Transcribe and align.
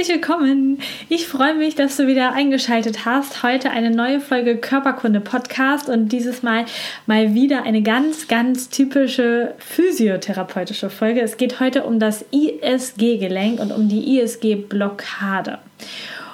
Herzlich 0.00 0.16
willkommen. 0.16 0.78
Ich 1.10 1.28
freue 1.28 1.54
mich, 1.54 1.74
dass 1.74 1.98
du 1.98 2.06
wieder 2.06 2.32
eingeschaltet 2.32 3.04
hast. 3.04 3.42
Heute 3.42 3.68
eine 3.68 3.90
neue 3.90 4.20
Folge 4.20 4.56
Körperkunde 4.56 5.20
Podcast 5.20 5.90
und 5.90 6.08
dieses 6.08 6.42
Mal 6.42 6.64
mal 7.04 7.34
wieder 7.34 7.64
eine 7.64 7.82
ganz, 7.82 8.26
ganz 8.26 8.70
typische 8.70 9.52
physiotherapeutische 9.58 10.88
Folge. 10.88 11.20
Es 11.20 11.36
geht 11.36 11.60
heute 11.60 11.84
um 11.84 11.98
das 11.98 12.24
ISG-Gelenk 12.30 13.60
und 13.60 13.72
um 13.72 13.90
die 13.90 14.18
ISG-Blockade. 14.18 15.58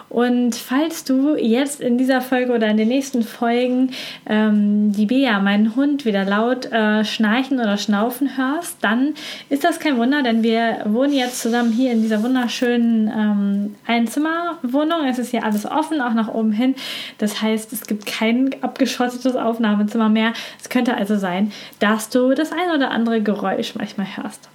Und 0.09 0.55
falls 0.55 1.05
du 1.05 1.37
jetzt 1.37 1.81
in 1.81 1.99
dieser 1.99 2.21
Folge 2.21 2.53
oder 2.53 2.69
in 2.69 2.77
den 2.77 2.89
nächsten 2.89 3.23
Folgen 3.23 3.91
ähm, 4.27 4.93
die 4.93 5.07
Bea, 5.07 5.41
meinen 5.41 5.75
Hund, 5.75 6.05
wieder 6.05 6.25
laut 6.25 6.67
äh, 6.67 7.05
schnarchen 7.05 7.59
oder 7.59 7.77
schnaufen 7.77 8.37
hörst, 8.37 8.77
dann 8.83 9.15
ist 9.49 9.65
das 9.65 9.81
kein 9.81 9.99
Wunder, 9.99 10.23
denn 10.23 10.43
wir 10.43 10.83
wohnen 10.85 11.13
jetzt 11.13 11.41
zusammen 11.41 11.73
hier 11.73 11.93
in 11.93 12.03
dieser 12.03 12.23
wunderschönen 12.23 13.09
ähm, 13.09 13.75
Einzimmerwohnung. 13.87 15.07
Es 15.09 15.19
ist 15.19 15.31
hier 15.31 15.45
alles 15.45 15.67
offen, 15.67 16.01
auch 16.01 16.15
nach 16.15 16.33
oben 16.33 16.53
hin. 16.53 16.75
Das 17.19 17.43
heißt, 17.43 17.73
es 17.73 17.87
gibt 17.87 18.07
kein 18.07 18.55
abgeschottetes 18.63 19.35
Aufnahmezimmer 19.35 20.09
mehr. 20.09 20.33
Es 20.61 20.69
könnte 20.69 20.97
also 20.97 21.17
sein, 21.17 21.53
dass 21.81 22.11
du 22.11 22.35
das 22.35 22.53
ein 22.53 22.71
oder 22.75 22.91
andere 22.91 23.21
Geräusch 23.23 23.75
manchmal 23.75 24.07
hörst. 24.17 24.49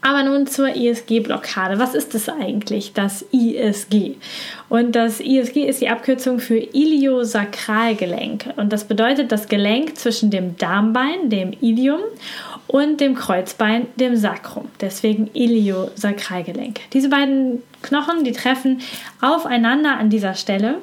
Aber 0.00 0.22
nun 0.22 0.46
zur 0.46 0.74
ISG-Blockade. 0.74 1.78
Was 1.78 1.94
ist 1.94 2.14
das 2.14 2.28
eigentlich, 2.28 2.92
das 2.92 3.24
ISG? 3.32 4.16
Und 4.68 4.92
das 4.92 5.20
ISG 5.20 5.66
ist 5.66 5.80
die 5.80 5.88
Abkürzung 5.88 6.38
für 6.38 6.58
Iliosakralgelenk. 6.58 8.54
Und 8.56 8.72
das 8.72 8.84
bedeutet 8.84 9.32
das 9.32 9.48
Gelenk 9.48 9.96
zwischen 9.96 10.30
dem 10.30 10.56
Darmbein, 10.56 11.30
dem 11.30 11.52
Ilium, 11.60 12.00
und 12.68 13.00
dem 13.00 13.14
Kreuzbein, 13.14 13.86
dem 13.96 14.14
Sacrum. 14.14 14.68
Deswegen 14.80 15.30
Iliosakralgelenk. 15.32 16.80
Diese 16.92 17.08
beiden 17.08 17.62
Knochen, 17.82 18.24
die 18.24 18.32
treffen 18.32 18.82
aufeinander 19.20 19.96
an 19.98 20.10
dieser 20.10 20.34
Stelle. 20.34 20.76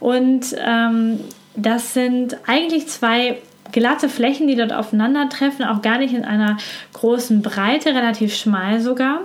Und 0.00 0.56
ähm, 0.66 1.20
das 1.54 1.94
sind 1.94 2.38
eigentlich 2.46 2.88
zwei 2.88 3.38
glatte 3.72 4.08
Flächen, 4.08 4.46
die 4.46 4.56
dort 4.56 4.72
aufeinandertreffen, 4.72 5.64
auch 5.64 5.82
gar 5.82 5.98
nicht 5.98 6.14
in 6.14 6.24
einer 6.24 6.56
großen 6.92 7.42
Breite, 7.42 7.90
relativ 7.90 8.34
schmal 8.34 8.80
sogar. 8.80 9.20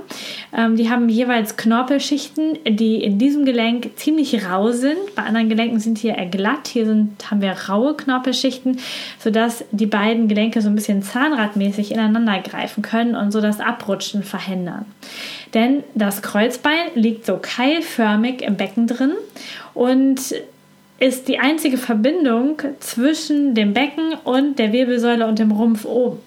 Ähm, 0.55 0.75
die 0.75 0.89
haben 0.89 1.09
jeweils 1.09 1.57
Knorpelschichten, 1.57 2.59
die 2.67 3.03
in 3.03 3.17
diesem 3.17 3.45
Gelenk 3.45 3.91
ziemlich 3.97 4.45
rau 4.45 4.71
sind. 4.71 5.15
Bei 5.15 5.23
anderen 5.23 5.49
Gelenken 5.49 5.79
sind 5.79 5.97
hier 5.97 6.15
eher 6.15 6.25
glatt. 6.25 6.67
Hier 6.67 6.85
sind, 6.85 7.29
haben 7.29 7.41
wir 7.41 7.55
raue 7.69 7.95
Knorpelschichten, 7.95 8.79
sodass 9.19 9.63
die 9.71 9.85
beiden 9.85 10.27
Gelenke 10.27 10.61
so 10.61 10.69
ein 10.69 10.75
bisschen 10.75 11.03
zahnradmäßig 11.03 11.91
ineinander 11.91 12.39
greifen 12.39 12.81
können 12.81 13.15
und 13.15 13.31
so 13.31 13.41
das 13.41 13.59
Abrutschen 13.59 14.23
verhindern. 14.23 14.85
Denn 15.53 15.83
das 15.95 16.21
Kreuzbein 16.21 16.87
liegt 16.95 17.25
so 17.25 17.37
keilförmig 17.41 18.41
im 18.41 18.55
Becken 18.55 18.87
drin 18.87 19.11
und 19.73 20.33
ist 21.01 21.27
die 21.27 21.39
einzige 21.39 21.79
Verbindung 21.79 22.61
zwischen 22.79 23.55
dem 23.55 23.73
Becken 23.73 24.13
und 24.23 24.59
der 24.59 24.71
Wirbelsäule 24.71 25.25
und 25.25 25.39
dem 25.39 25.49
Rumpf 25.49 25.83
oben. 25.83 26.19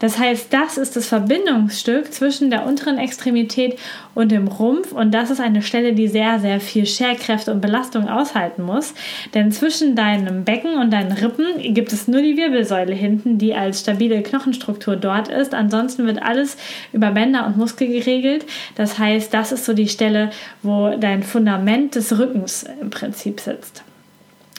Das 0.00 0.18
heißt, 0.18 0.52
das 0.52 0.76
ist 0.76 0.96
das 0.96 1.06
Verbindungsstück 1.06 2.12
zwischen 2.12 2.50
der 2.50 2.66
unteren 2.66 2.98
Extremität 2.98 3.78
und 4.14 4.30
dem 4.30 4.46
Rumpf 4.46 4.92
und 4.92 5.14
das 5.14 5.30
ist 5.30 5.40
eine 5.40 5.62
Stelle, 5.62 5.94
die 5.94 6.08
sehr, 6.08 6.40
sehr 6.40 6.60
viel 6.60 6.84
Scherkräfte 6.84 7.50
und 7.50 7.62
Belastung 7.62 8.06
aushalten 8.06 8.64
muss. 8.64 8.92
Denn 9.32 9.50
zwischen 9.50 9.96
deinem 9.96 10.44
Becken 10.44 10.74
und 10.74 10.92
deinen 10.92 11.12
Rippen 11.12 11.72
gibt 11.72 11.94
es 11.94 12.06
nur 12.06 12.20
die 12.20 12.36
Wirbelsäule 12.36 12.94
hinten, 12.94 13.38
die 13.38 13.54
als 13.54 13.80
stabile 13.80 14.22
Knochenstruktur 14.22 14.96
dort 14.96 15.28
ist. 15.28 15.54
Ansonsten 15.54 16.06
wird 16.06 16.20
alles 16.20 16.58
über 16.92 17.12
Bänder 17.12 17.46
und 17.46 17.56
Muskel 17.56 17.88
geregelt. 17.88 18.44
Das 18.74 18.98
heißt, 18.98 19.32
das 19.32 19.52
ist 19.52 19.64
so 19.64 19.72
die 19.72 19.88
Stelle, 19.88 20.28
wo 20.62 20.90
dein 21.00 21.22
Fundament 21.22 21.94
des 21.94 22.18
Rückens 22.18 22.66
im 22.82 22.90
Prinzip 22.90 23.40
sitzt. 23.40 23.84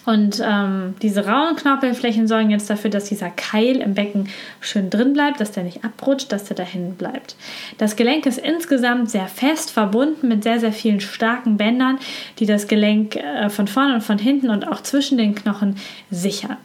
Und 0.10 0.42
ähm, 0.44 0.96
diese 1.04 1.28
rauen 1.28 1.56
Knorpelflächen 1.56 2.28
sorgen 2.28 2.50
jetzt 2.50 2.68
dafür, 2.68 2.90
dass 2.90 3.06
dieser 3.06 3.30
Keil 3.30 3.76
im 3.76 3.94
Becken 3.94 4.28
schön 4.60 4.90
drin 4.90 5.14
bleibt, 5.14 5.40
dass 5.40 5.52
der 5.52 5.64
nicht 5.64 5.86
abrutscht, 5.86 6.32
dass 6.32 6.46
der 6.46 6.58
dahin 6.58 6.96
bleibt. 6.96 7.36
Das 7.78 7.96
Gelenk 7.96 8.26
ist 8.26 8.40
insgesamt 8.40 9.12
sehr 9.12 9.28
fest 9.28 9.70
verbunden 9.70 10.28
mit 10.28 10.42
sehr, 10.42 10.60
sehr 10.60 10.74
vielen 10.74 11.00
starken 11.00 11.58
Bändern, 11.58 12.00
die 12.40 12.48
das 12.48 12.68
Gelenk 12.68 13.18
äh, 13.18 13.52
von 13.52 13.68
vorne 13.68 13.94
und 13.94 14.02
von 14.02 14.18
hinten 14.18 14.50
und 14.50 14.68
auch 14.68 14.82
zwischen 14.82 15.20
den 15.20 15.36
Knochen 15.36 15.76
sichern. 16.10 16.58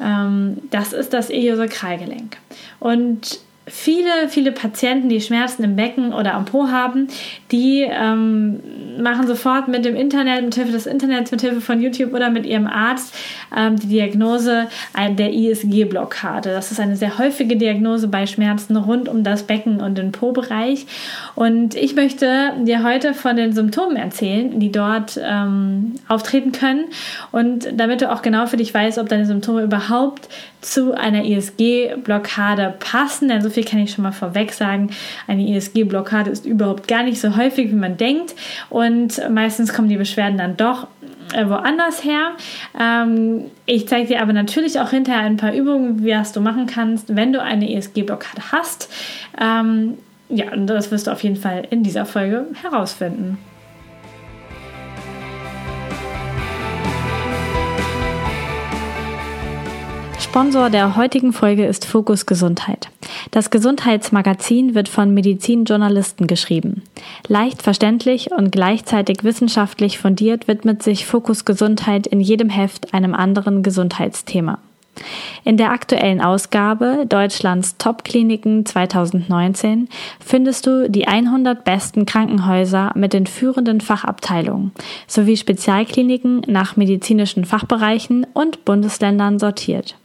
Ähm, 0.00 0.62
das 0.70 0.94
ist 0.94 1.12
das 1.12 1.28
Iliosakralgelenk. 1.28 2.38
Und 2.80 3.40
viele, 3.68 4.28
viele 4.28 4.52
Patienten, 4.52 5.08
die 5.08 5.20
Schmerzen 5.20 5.64
im 5.64 5.74
Becken 5.74 6.12
oder 6.12 6.34
am 6.34 6.44
Po 6.44 6.68
haben, 6.68 7.08
die 7.50 7.82
ähm, 7.82 8.60
machen 9.02 9.26
sofort 9.26 9.66
mit 9.66 9.84
dem 9.84 9.96
Internet, 9.96 10.44
mit 10.44 10.54
Hilfe 10.54 10.72
des 10.72 10.86
Internets, 10.86 11.32
mit 11.32 11.40
Hilfe 11.40 11.60
von 11.60 11.80
YouTube 11.80 12.14
oder 12.14 12.30
mit 12.30 12.46
ihrem 12.46 12.68
Arzt 12.68 13.14
ähm, 13.56 13.76
die 13.76 13.88
Diagnose 13.88 14.68
der 14.96 15.32
ISG-Blockade. 15.32 16.50
Das 16.50 16.70
ist 16.70 16.78
eine 16.78 16.96
sehr 16.96 17.18
häufige 17.18 17.56
Diagnose 17.56 18.06
bei 18.08 18.26
Schmerzen 18.26 18.76
rund 18.76 19.08
um 19.08 19.24
das 19.24 19.42
Becken 19.42 19.80
und 19.80 19.98
den 19.98 20.12
Po-Bereich. 20.12 20.86
Und 21.34 21.74
ich 21.74 21.96
möchte 21.96 22.52
dir 22.62 22.84
heute 22.84 23.14
von 23.14 23.36
den 23.36 23.52
Symptomen 23.52 23.96
erzählen, 23.96 24.60
die 24.60 24.70
dort 24.70 25.20
ähm, 25.22 25.94
auftreten 26.08 26.52
können. 26.52 26.84
Und 27.32 27.68
damit 27.74 28.00
du 28.00 28.12
auch 28.12 28.22
genau 28.22 28.46
für 28.46 28.56
dich 28.56 28.72
weißt, 28.72 28.98
ob 28.98 29.08
deine 29.08 29.26
Symptome 29.26 29.62
überhaupt 29.62 30.28
zu 30.60 30.92
einer 30.96 31.24
ISG-Blockade 31.24 32.74
passen. 32.78 33.28
Denn 33.28 33.42
so 33.42 33.50
viel 33.56 33.64
kann 33.64 33.80
ich 33.80 33.92
schon 33.92 34.04
mal 34.04 34.12
vorweg 34.12 34.52
sagen. 34.52 34.90
Eine 35.26 35.48
ISG-Blockade 35.48 36.30
ist 36.30 36.44
überhaupt 36.44 36.86
gar 36.88 37.02
nicht 37.02 37.20
so 37.20 37.36
häufig, 37.36 37.70
wie 37.70 37.76
man 37.76 37.96
denkt. 37.96 38.34
Und 38.68 39.20
meistens 39.30 39.72
kommen 39.72 39.88
die 39.88 39.96
Beschwerden 39.96 40.36
dann 40.36 40.56
doch 40.56 40.86
äh, 41.34 41.48
woanders 41.48 42.04
her. 42.04 42.32
Ähm, 42.78 43.46
ich 43.64 43.88
zeige 43.88 44.08
dir 44.08 44.22
aber 44.22 44.34
natürlich 44.34 44.78
auch 44.78 44.90
hinterher 44.90 45.22
ein 45.22 45.38
paar 45.38 45.54
Übungen, 45.54 46.04
wie 46.04 46.12
was 46.12 46.32
du 46.32 46.40
machen 46.40 46.66
kannst, 46.66 47.16
wenn 47.16 47.32
du 47.32 47.42
eine 47.42 47.72
ISG-Blockade 47.72 48.52
hast. 48.52 48.92
Ähm, 49.40 49.94
ja, 50.28 50.52
und 50.52 50.66
das 50.66 50.90
wirst 50.90 51.06
du 51.06 51.12
auf 51.12 51.22
jeden 51.22 51.36
Fall 51.36 51.66
in 51.70 51.82
dieser 51.82 52.04
Folge 52.04 52.46
herausfinden. 52.60 53.38
Sponsor 60.18 60.68
der 60.68 60.96
heutigen 60.96 61.32
Folge 61.32 61.64
ist 61.64 61.86
Fokus 61.86 62.26
Gesundheit. 62.26 62.90
Das 63.30 63.50
Gesundheitsmagazin 63.50 64.74
wird 64.74 64.88
von 64.88 65.12
Medizinjournalisten 65.12 66.26
geschrieben. 66.26 66.82
Leicht 67.28 67.62
verständlich 67.62 68.30
und 68.32 68.52
gleichzeitig 68.52 69.24
wissenschaftlich 69.24 69.98
fundiert 69.98 70.48
widmet 70.48 70.82
sich 70.82 71.06
Fokus 71.06 71.44
Gesundheit 71.44 72.06
in 72.06 72.20
jedem 72.20 72.48
Heft 72.48 72.94
einem 72.94 73.14
anderen 73.14 73.62
Gesundheitsthema. 73.62 74.58
In 75.44 75.56
der 75.56 75.72
aktuellen 75.72 76.20
Ausgabe 76.20 77.04
Deutschlands 77.08 77.76
Top-Kliniken 77.76 78.64
2019 78.64 79.88
findest 80.24 80.66
du 80.66 80.88
die 80.88 81.06
100 81.06 81.64
besten 81.64 82.06
Krankenhäuser 82.06 82.92
mit 82.94 83.12
den 83.12 83.26
führenden 83.26 83.80
Fachabteilungen 83.80 84.72
sowie 85.06 85.36
Spezialkliniken 85.36 86.42
nach 86.46 86.76
medizinischen 86.76 87.44
Fachbereichen 87.44 88.26
und 88.32 88.64
Bundesländern 88.64 89.38
sortiert. 89.38 89.96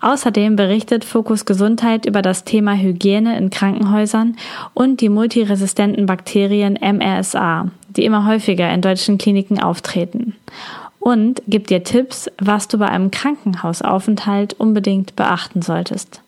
Außerdem 0.00 0.54
berichtet 0.54 1.04
Fokus 1.04 1.44
Gesundheit 1.44 2.06
über 2.06 2.22
das 2.22 2.44
Thema 2.44 2.76
Hygiene 2.76 3.36
in 3.36 3.50
Krankenhäusern 3.50 4.36
und 4.74 5.00
die 5.00 5.08
multiresistenten 5.08 6.06
Bakterien 6.06 6.78
MRSA, 6.80 7.72
die 7.88 8.04
immer 8.04 8.24
häufiger 8.24 8.72
in 8.72 8.80
deutschen 8.80 9.18
Kliniken 9.18 9.60
auftreten. 9.60 10.36
Und 11.00 11.42
gibt 11.48 11.70
dir 11.70 11.82
Tipps, 11.82 12.30
was 12.38 12.68
du 12.68 12.78
bei 12.78 12.88
einem 12.88 13.10
Krankenhausaufenthalt 13.10 14.54
unbedingt 14.54 15.16
beachten 15.16 15.62
solltest. 15.62 16.22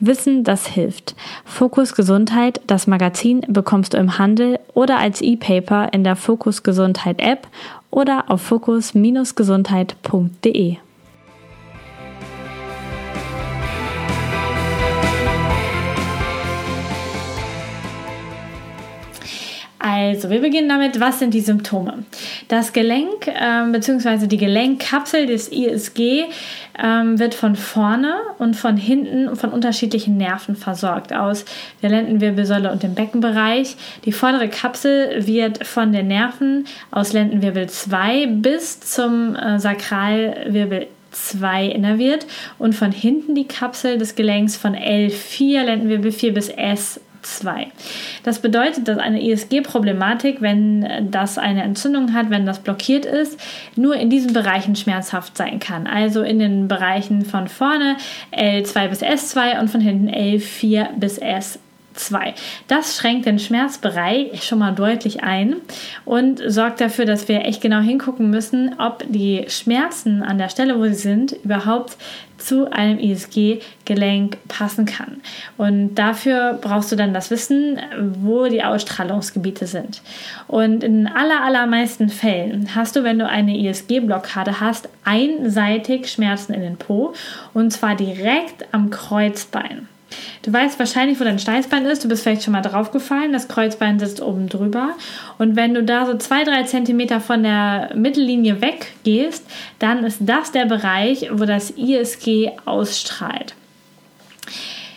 Wissen, 0.00 0.44
das 0.44 0.68
hilft. 0.68 1.16
Fokus 1.44 1.94
Gesundheit, 1.94 2.60
das 2.66 2.86
Magazin 2.86 3.42
bekommst 3.48 3.94
du 3.94 3.98
im 3.98 4.18
Handel 4.18 4.58
oder 4.72 4.98
als 4.98 5.20
E-Paper 5.20 5.92
in 5.92 6.04
der 6.04 6.16
Fokus 6.16 6.62
Gesundheit 6.62 7.20
App 7.20 7.46
oder 7.90 8.24
auf 8.28 8.40
fokus-gesundheit.de. 8.42 10.76
Also, 19.90 20.28
wir 20.28 20.42
beginnen 20.42 20.68
damit, 20.68 21.00
was 21.00 21.18
sind 21.18 21.32
die 21.32 21.40
Symptome? 21.40 22.04
Das 22.48 22.74
Gelenk 22.74 23.26
äh, 23.26 23.72
bzw. 23.72 24.26
die 24.26 24.36
Gelenkkapsel 24.36 25.24
des 25.24 25.48
ISG 25.48 26.24
ähm, 26.78 27.18
wird 27.18 27.32
von 27.32 27.56
vorne 27.56 28.12
und 28.36 28.54
von 28.54 28.76
hinten 28.76 29.34
von 29.34 29.48
unterschiedlichen 29.48 30.18
Nerven 30.18 30.56
versorgt 30.56 31.14
aus 31.14 31.46
der 31.80 31.88
Lendenwirbelsäule 31.88 32.70
und 32.70 32.82
dem 32.82 32.94
Beckenbereich. 32.94 33.76
Die 34.04 34.12
vordere 34.12 34.48
Kapsel 34.48 35.26
wird 35.26 35.66
von 35.66 35.90
den 35.90 36.08
Nerven 36.08 36.66
aus 36.90 37.14
Lendenwirbel 37.14 37.70
2 37.70 38.26
bis 38.26 38.80
zum 38.80 39.36
äh, 39.36 39.58
Sakralwirbel 39.58 40.88
2 41.12 41.64
innerviert 41.64 42.26
und 42.58 42.74
von 42.74 42.92
hinten 42.92 43.34
die 43.34 43.48
Kapsel 43.48 43.96
des 43.96 44.16
Gelenks 44.16 44.58
von 44.58 44.76
L4, 44.76 45.62
Lendenwirbel 45.62 46.12
4 46.12 46.34
bis 46.34 46.50
S 46.50 47.00
2. 47.36 47.68
Das 48.22 48.40
bedeutet, 48.40 48.88
dass 48.88 48.98
eine 48.98 49.22
ISG-Problematik, 49.22 50.40
wenn 50.40 51.10
das 51.10 51.38
eine 51.38 51.62
Entzündung 51.62 52.14
hat, 52.14 52.30
wenn 52.30 52.46
das 52.46 52.60
blockiert 52.60 53.04
ist, 53.04 53.38
nur 53.76 53.96
in 53.96 54.10
diesen 54.10 54.32
Bereichen 54.32 54.74
schmerzhaft 54.76 55.36
sein 55.36 55.60
kann. 55.60 55.86
Also 55.86 56.22
in 56.22 56.38
den 56.38 56.68
Bereichen 56.68 57.24
von 57.24 57.48
vorne 57.48 57.96
L2 58.32 58.88
bis 58.88 59.02
S2 59.02 59.60
und 59.60 59.68
von 59.68 59.80
hinten 59.80 60.08
L4 60.08 60.88
bis 60.98 61.20
S2. 61.20 61.58
2. 61.98 62.34
Das 62.66 62.96
schränkt 62.96 63.26
den 63.26 63.38
Schmerzbereich 63.38 64.44
schon 64.44 64.58
mal 64.58 64.72
deutlich 64.72 65.22
ein 65.22 65.56
und 66.04 66.40
sorgt 66.46 66.80
dafür, 66.80 67.04
dass 67.04 67.28
wir 67.28 67.44
echt 67.44 67.60
genau 67.60 67.80
hingucken 67.80 68.30
müssen, 68.30 68.76
ob 68.78 69.04
die 69.08 69.44
Schmerzen 69.48 70.22
an 70.22 70.38
der 70.38 70.48
Stelle, 70.48 70.78
wo 70.78 70.84
sie 70.84 70.94
sind, 70.94 71.32
überhaupt 71.44 71.96
zu 72.38 72.70
einem 72.70 72.98
ISG-Gelenk 72.98 74.38
passen 74.48 74.86
kann. 74.86 75.20
Und 75.56 75.96
dafür 75.96 76.58
brauchst 76.60 76.90
du 76.90 76.96
dann 76.96 77.12
das 77.12 77.30
Wissen, 77.30 77.80
wo 78.20 78.46
die 78.46 78.62
Ausstrahlungsgebiete 78.62 79.66
sind. 79.66 80.02
Und 80.46 80.84
in 80.84 81.06
aller, 81.08 81.42
allermeisten 81.44 82.08
Fällen 82.08 82.74
hast 82.74 82.96
du, 82.96 83.04
wenn 83.04 83.18
du 83.18 83.28
eine 83.28 83.58
ISG-Blockade 83.58 84.60
hast, 84.60 84.88
einseitig 85.04 86.10
Schmerzen 86.10 86.54
in 86.54 86.60
den 86.60 86.76
Po 86.76 87.12
und 87.54 87.72
zwar 87.72 87.96
direkt 87.96 88.72
am 88.72 88.90
Kreuzbein. 88.90 89.88
Du 90.42 90.52
weißt 90.52 90.78
wahrscheinlich, 90.78 91.20
wo 91.20 91.24
dein 91.24 91.38
Steißbein 91.38 91.84
ist. 91.86 92.04
Du 92.04 92.08
bist 92.08 92.22
vielleicht 92.22 92.42
schon 92.42 92.52
mal 92.52 92.62
draufgefallen. 92.62 93.32
Das 93.32 93.48
Kreuzbein 93.48 93.98
sitzt 93.98 94.20
oben 94.20 94.48
drüber. 94.48 94.90
Und 95.38 95.56
wenn 95.56 95.74
du 95.74 95.82
da 95.82 96.06
so 96.06 96.16
zwei, 96.16 96.44
drei 96.44 96.62
Zentimeter 96.62 97.20
von 97.20 97.42
der 97.42 97.90
Mittellinie 97.94 98.60
weggehst, 98.60 99.46
dann 99.78 100.04
ist 100.04 100.18
das 100.20 100.52
der 100.52 100.66
Bereich, 100.66 101.28
wo 101.32 101.44
das 101.44 101.70
ISG 101.70 102.52
ausstrahlt. 102.64 103.54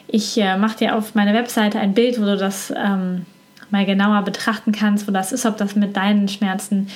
Ich 0.07 0.37
äh, 0.37 0.57
mache 0.57 0.77
dir 0.77 0.95
auf 0.95 1.15
meiner 1.15 1.33
Webseite 1.33 1.79
ein 1.79 1.93
Bild, 1.93 2.19
wo 2.19 2.25
du 2.25 2.37
das 2.37 2.73
ähm, 2.75 3.25
mal 3.69 3.85
genauer 3.85 4.21
betrachten 4.23 4.71
kannst, 4.71 5.07
wo 5.07 5.11
das 5.11 5.31
ist, 5.31 5.45
ob 5.45 5.57
das 5.57 5.75
mit 5.75 5.95
deinen 5.95 6.27
Schmerzen 6.27 6.87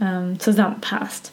ähm, 0.00 0.38
zusammenpasst. 0.38 1.32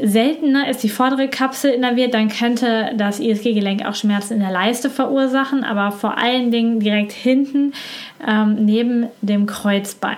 Seltener 0.00 0.68
ist 0.68 0.82
die 0.82 0.88
vordere 0.88 1.28
Kapsel 1.28 1.72
innerviert, 1.72 2.14
dann 2.14 2.28
könnte 2.28 2.92
das 2.96 3.18
ISG-Gelenk 3.18 3.84
auch 3.84 3.94
Schmerzen 3.94 4.34
in 4.34 4.40
der 4.40 4.52
Leiste 4.52 4.90
verursachen, 4.90 5.64
aber 5.64 5.90
vor 5.90 6.18
allen 6.18 6.50
Dingen 6.50 6.80
direkt 6.80 7.12
hinten 7.12 7.72
ähm, 8.26 8.64
neben 8.64 9.08
dem 9.22 9.46
Kreuzbein. 9.46 10.16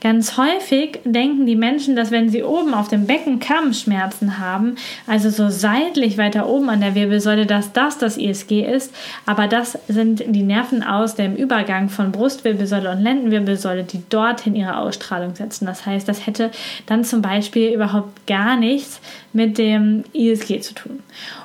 Ganz 0.00 0.36
häufig 0.36 0.98
denken 1.04 1.46
die 1.46 1.56
Menschen, 1.56 1.94
dass 1.94 2.10
wenn 2.10 2.28
sie 2.28 2.42
oben 2.42 2.74
auf 2.74 2.88
dem 2.88 3.06
Beckenkamm 3.06 3.72
Schmerzen 3.72 4.38
haben, 4.38 4.76
also 5.06 5.30
so 5.30 5.48
seitlich 5.48 6.18
weiter 6.18 6.48
oben 6.48 6.68
an 6.68 6.80
der 6.80 6.94
Wirbelsäule, 6.94 7.46
dass 7.46 7.72
das 7.72 7.98
das 7.98 8.16
ISG 8.16 8.62
ist. 8.62 8.94
Aber 9.26 9.46
das 9.46 9.78
sind 9.88 10.24
die 10.26 10.42
Nerven 10.42 10.82
aus 10.82 11.14
dem 11.14 11.36
Übergang 11.36 11.88
von 11.88 12.12
Brustwirbelsäule 12.12 12.90
und 12.90 13.02
Lendenwirbelsäule, 13.02 13.84
die 13.84 14.02
dorthin 14.08 14.56
ihre 14.56 14.76
Ausstrahlung 14.76 15.34
setzen. 15.34 15.66
Das 15.66 15.86
heißt, 15.86 16.08
das 16.08 16.26
hätte 16.26 16.50
dann 16.86 17.04
zum 17.04 17.22
Beispiel 17.22 17.72
überhaupt 17.72 18.26
gar 18.26 18.56
nichts 18.56 19.00
mit 19.32 19.58
dem 19.58 20.04
ISG 20.12 20.60
zu 20.60 20.74
tun. 20.74 21.00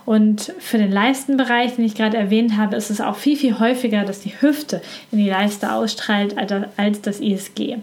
Und 0.06 0.54
für 0.60 0.78
den 0.78 0.92
Leistenbereich, 0.92 1.76
den 1.76 1.86
ich 1.86 1.96
gerade 1.96 2.18
erwähnt 2.18 2.58
habe, 2.58 2.76
ist 2.76 2.90
es 2.90 3.02
auch 3.02 3.16
viel, 3.16 3.38
viel 3.38 3.60
häufiger, 3.60 4.04
dass 4.04 4.22
die 4.22 4.34
Hüfte 4.42 4.82
in 5.12 5.20
die 5.20 5.30
Leiste 5.30 5.72
ausstrahlt 5.72 6.36
als 6.78 7.02
das 7.02 7.20
ISG. 7.20 7.78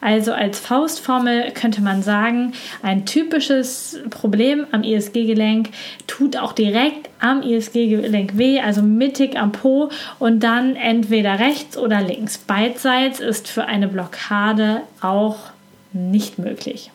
Also 0.00 0.32
als 0.32 0.60
Faustformel 0.60 1.52
könnte 1.52 1.82
man 1.82 2.02
sagen, 2.02 2.52
ein 2.82 3.06
typisches 3.06 3.98
Problem 4.10 4.66
am 4.72 4.82
ISG-Gelenk 4.82 5.70
tut 6.06 6.36
auch 6.36 6.52
direkt 6.52 7.10
am 7.20 7.42
ISG-Gelenk 7.42 8.36
weh, 8.36 8.60
also 8.60 8.82
mittig 8.82 9.38
am 9.38 9.52
Po 9.52 9.90
und 10.18 10.40
dann 10.40 10.76
entweder 10.76 11.38
rechts 11.38 11.76
oder 11.76 12.00
links. 12.00 12.38
Beidseits 12.38 13.20
ist 13.20 13.48
für 13.48 13.66
eine 13.66 13.88
Blockade 13.88 14.82
auch 15.00 15.36
nicht 15.92 16.38
möglich. 16.38 16.90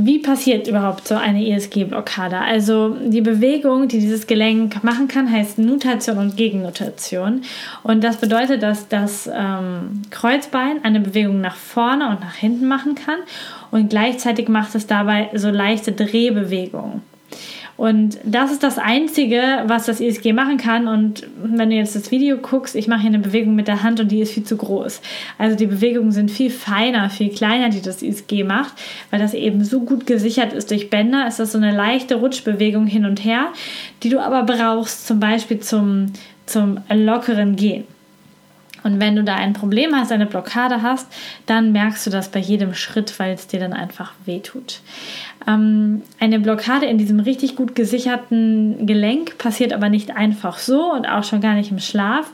Wie 0.00 0.20
passiert 0.20 0.68
überhaupt 0.68 1.08
so 1.08 1.16
eine 1.16 1.44
ESG-Blockade? 1.44 2.38
Also 2.38 2.96
die 3.04 3.20
Bewegung, 3.20 3.88
die 3.88 3.98
dieses 3.98 4.28
Gelenk 4.28 4.84
machen 4.84 5.08
kann, 5.08 5.30
heißt 5.30 5.58
Nutation 5.58 6.18
und 6.18 6.36
Gegennutation. 6.36 7.42
Und 7.82 8.04
das 8.04 8.18
bedeutet, 8.18 8.62
dass 8.62 8.86
das 8.86 9.28
ähm, 9.32 10.02
Kreuzbein 10.10 10.84
eine 10.84 11.00
Bewegung 11.00 11.40
nach 11.40 11.56
vorne 11.56 12.10
und 12.10 12.20
nach 12.20 12.36
hinten 12.36 12.68
machen 12.68 12.94
kann 12.94 13.18
und 13.72 13.90
gleichzeitig 13.90 14.48
macht 14.48 14.74
es 14.76 14.86
dabei 14.86 15.30
so 15.34 15.50
leichte 15.50 15.90
Drehbewegungen. 15.90 17.02
Und 17.78 18.18
das 18.24 18.50
ist 18.50 18.64
das 18.64 18.76
Einzige, 18.76 19.40
was 19.66 19.86
das 19.86 20.00
ISG 20.00 20.32
machen 20.32 20.56
kann. 20.56 20.88
Und 20.88 21.28
wenn 21.40 21.70
du 21.70 21.76
jetzt 21.76 21.94
das 21.94 22.10
Video 22.10 22.36
guckst, 22.36 22.74
ich 22.74 22.88
mache 22.88 23.02
hier 23.02 23.10
eine 23.10 23.20
Bewegung 23.20 23.54
mit 23.54 23.68
der 23.68 23.84
Hand 23.84 24.00
und 24.00 24.10
die 24.10 24.20
ist 24.20 24.32
viel 24.32 24.42
zu 24.42 24.56
groß. 24.56 25.00
Also 25.38 25.56
die 25.56 25.68
Bewegungen 25.68 26.10
sind 26.10 26.28
viel 26.28 26.50
feiner, 26.50 27.08
viel 27.08 27.28
kleiner, 27.28 27.68
die 27.68 27.80
das 27.80 28.02
ISG 28.02 28.42
macht, 28.42 28.74
weil 29.12 29.20
das 29.20 29.32
eben 29.32 29.62
so 29.62 29.82
gut 29.82 30.06
gesichert 30.06 30.52
ist 30.52 30.72
durch 30.72 30.90
Bänder. 30.90 31.28
Ist 31.28 31.38
das 31.38 31.52
so 31.52 31.58
eine 31.58 31.70
leichte 31.70 32.16
Rutschbewegung 32.16 32.88
hin 32.88 33.04
und 33.04 33.24
her, 33.24 33.46
die 34.02 34.08
du 34.08 34.18
aber 34.18 34.42
brauchst, 34.42 35.06
zum 35.06 35.20
Beispiel 35.20 35.60
zum, 35.60 36.06
zum 36.46 36.80
lockeren 36.92 37.54
Gehen. 37.54 37.84
Und 38.82 39.00
wenn 39.00 39.16
du 39.16 39.24
da 39.24 39.34
ein 39.34 39.52
Problem 39.52 39.94
hast, 39.94 40.12
eine 40.12 40.26
Blockade 40.26 40.82
hast, 40.82 41.06
dann 41.46 41.72
merkst 41.72 42.06
du 42.06 42.10
das 42.10 42.30
bei 42.30 42.40
jedem 42.40 42.74
Schritt, 42.74 43.18
weil 43.18 43.34
es 43.34 43.46
dir 43.46 43.60
dann 43.60 43.72
einfach 43.72 44.12
wehtut. 44.24 44.80
Ähm, 45.46 46.02
eine 46.20 46.40
Blockade 46.40 46.86
in 46.86 46.98
diesem 46.98 47.20
richtig 47.20 47.56
gut 47.56 47.74
gesicherten 47.74 48.86
Gelenk 48.86 49.38
passiert 49.38 49.72
aber 49.72 49.88
nicht 49.88 50.16
einfach 50.16 50.58
so 50.58 50.92
und 50.92 51.06
auch 51.06 51.24
schon 51.24 51.40
gar 51.40 51.54
nicht 51.54 51.70
im 51.70 51.78
Schlaf. 51.78 52.30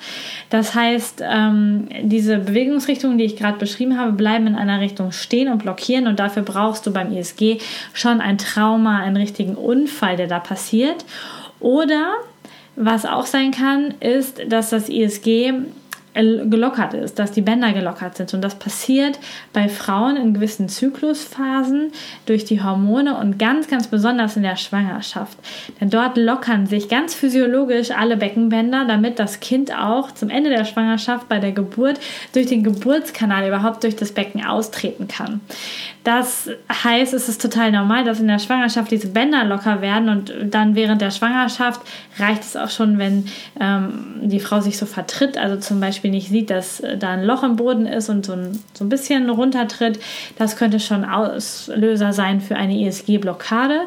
Das 0.50 0.74
heißt, 0.74 1.22
ähm, 1.24 1.88
diese 2.02 2.38
Bewegungsrichtungen, 2.38 3.18
die 3.18 3.24
ich 3.24 3.36
gerade 3.36 3.58
beschrieben 3.58 3.98
habe, 3.98 4.12
bleiben 4.12 4.46
in 4.46 4.54
einer 4.54 4.80
Richtung 4.80 5.12
stehen 5.12 5.52
und 5.52 5.58
blockieren 5.62 6.06
und 6.06 6.18
dafür 6.18 6.42
brauchst 6.42 6.86
du 6.86 6.92
beim 6.92 7.12
ISG 7.12 7.58
schon 7.92 8.20
ein 8.20 8.38
Trauma, 8.38 9.00
einen 9.00 9.16
richtigen 9.16 9.54
Unfall, 9.54 10.16
der 10.16 10.26
da 10.26 10.40
passiert. 10.40 11.04
Oder 11.60 12.14
was 12.76 13.06
auch 13.06 13.26
sein 13.26 13.52
kann, 13.52 13.94
ist, 14.00 14.40
dass 14.48 14.70
das 14.70 14.88
ISG 14.88 15.52
gelockert 16.14 16.94
ist, 16.94 17.18
dass 17.18 17.32
die 17.32 17.40
Bänder 17.40 17.72
gelockert 17.72 18.16
sind. 18.16 18.32
Und 18.34 18.42
das 18.42 18.54
passiert 18.54 19.18
bei 19.52 19.68
Frauen 19.68 20.16
in 20.16 20.34
gewissen 20.34 20.68
Zyklusphasen 20.68 21.90
durch 22.26 22.44
die 22.44 22.62
Hormone 22.62 23.18
und 23.18 23.38
ganz, 23.38 23.68
ganz 23.68 23.88
besonders 23.88 24.36
in 24.36 24.44
der 24.44 24.56
Schwangerschaft. 24.56 25.36
Denn 25.80 25.90
dort 25.90 26.16
lockern 26.16 26.66
sich 26.66 26.88
ganz 26.88 27.14
physiologisch 27.14 27.90
alle 27.90 28.16
Beckenbänder, 28.16 28.84
damit 28.86 29.18
das 29.18 29.40
Kind 29.40 29.76
auch 29.76 30.12
zum 30.12 30.30
Ende 30.30 30.50
der 30.50 30.64
Schwangerschaft 30.64 31.28
bei 31.28 31.40
der 31.40 31.52
Geburt 31.52 31.98
durch 32.32 32.46
den 32.46 32.62
Geburtskanal 32.62 33.48
überhaupt 33.48 33.82
durch 33.82 33.96
das 33.96 34.12
Becken 34.12 34.44
austreten 34.44 35.08
kann. 35.08 35.40
Das 36.04 36.50
heißt, 36.70 37.14
es 37.14 37.30
ist 37.30 37.40
total 37.40 37.72
normal, 37.72 38.04
dass 38.04 38.20
in 38.20 38.28
der 38.28 38.38
Schwangerschaft 38.38 38.90
diese 38.90 39.08
Bänder 39.08 39.42
locker 39.44 39.80
werden 39.80 40.10
und 40.10 40.34
dann 40.50 40.74
während 40.74 41.00
der 41.00 41.10
Schwangerschaft 41.10 41.80
reicht 42.18 42.42
es 42.42 42.56
auch 42.56 42.68
schon, 42.68 42.98
wenn 42.98 43.26
ähm, 43.58 44.16
die 44.20 44.40
Frau 44.40 44.60
sich 44.60 44.76
so 44.76 44.84
vertritt, 44.84 45.38
also 45.38 45.56
zum 45.56 45.80
Beispiel 45.80 46.03
nicht 46.10 46.28
sieht, 46.28 46.50
dass 46.50 46.82
da 46.98 47.12
ein 47.12 47.24
Loch 47.24 47.42
im 47.42 47.56
Boden 47.56 47.86
ist 47.86 48.08
und 48.08 48.26
so 48.26 48.32
ein, 48.32 48.62
so 48.72 48.84
ein 48.84 48.88
bisschen 48.88 49.28
runtertritt. 49.30 49.98
Das 50.38 50.56
könnte 50.56 50.80
schon 50.80 51.04
Auslöser 51.04 52.12
sein 52.12 52.40
für 52.40 52.56
eine 52.56 52.78
ISG-Blockade. 52.78 53.80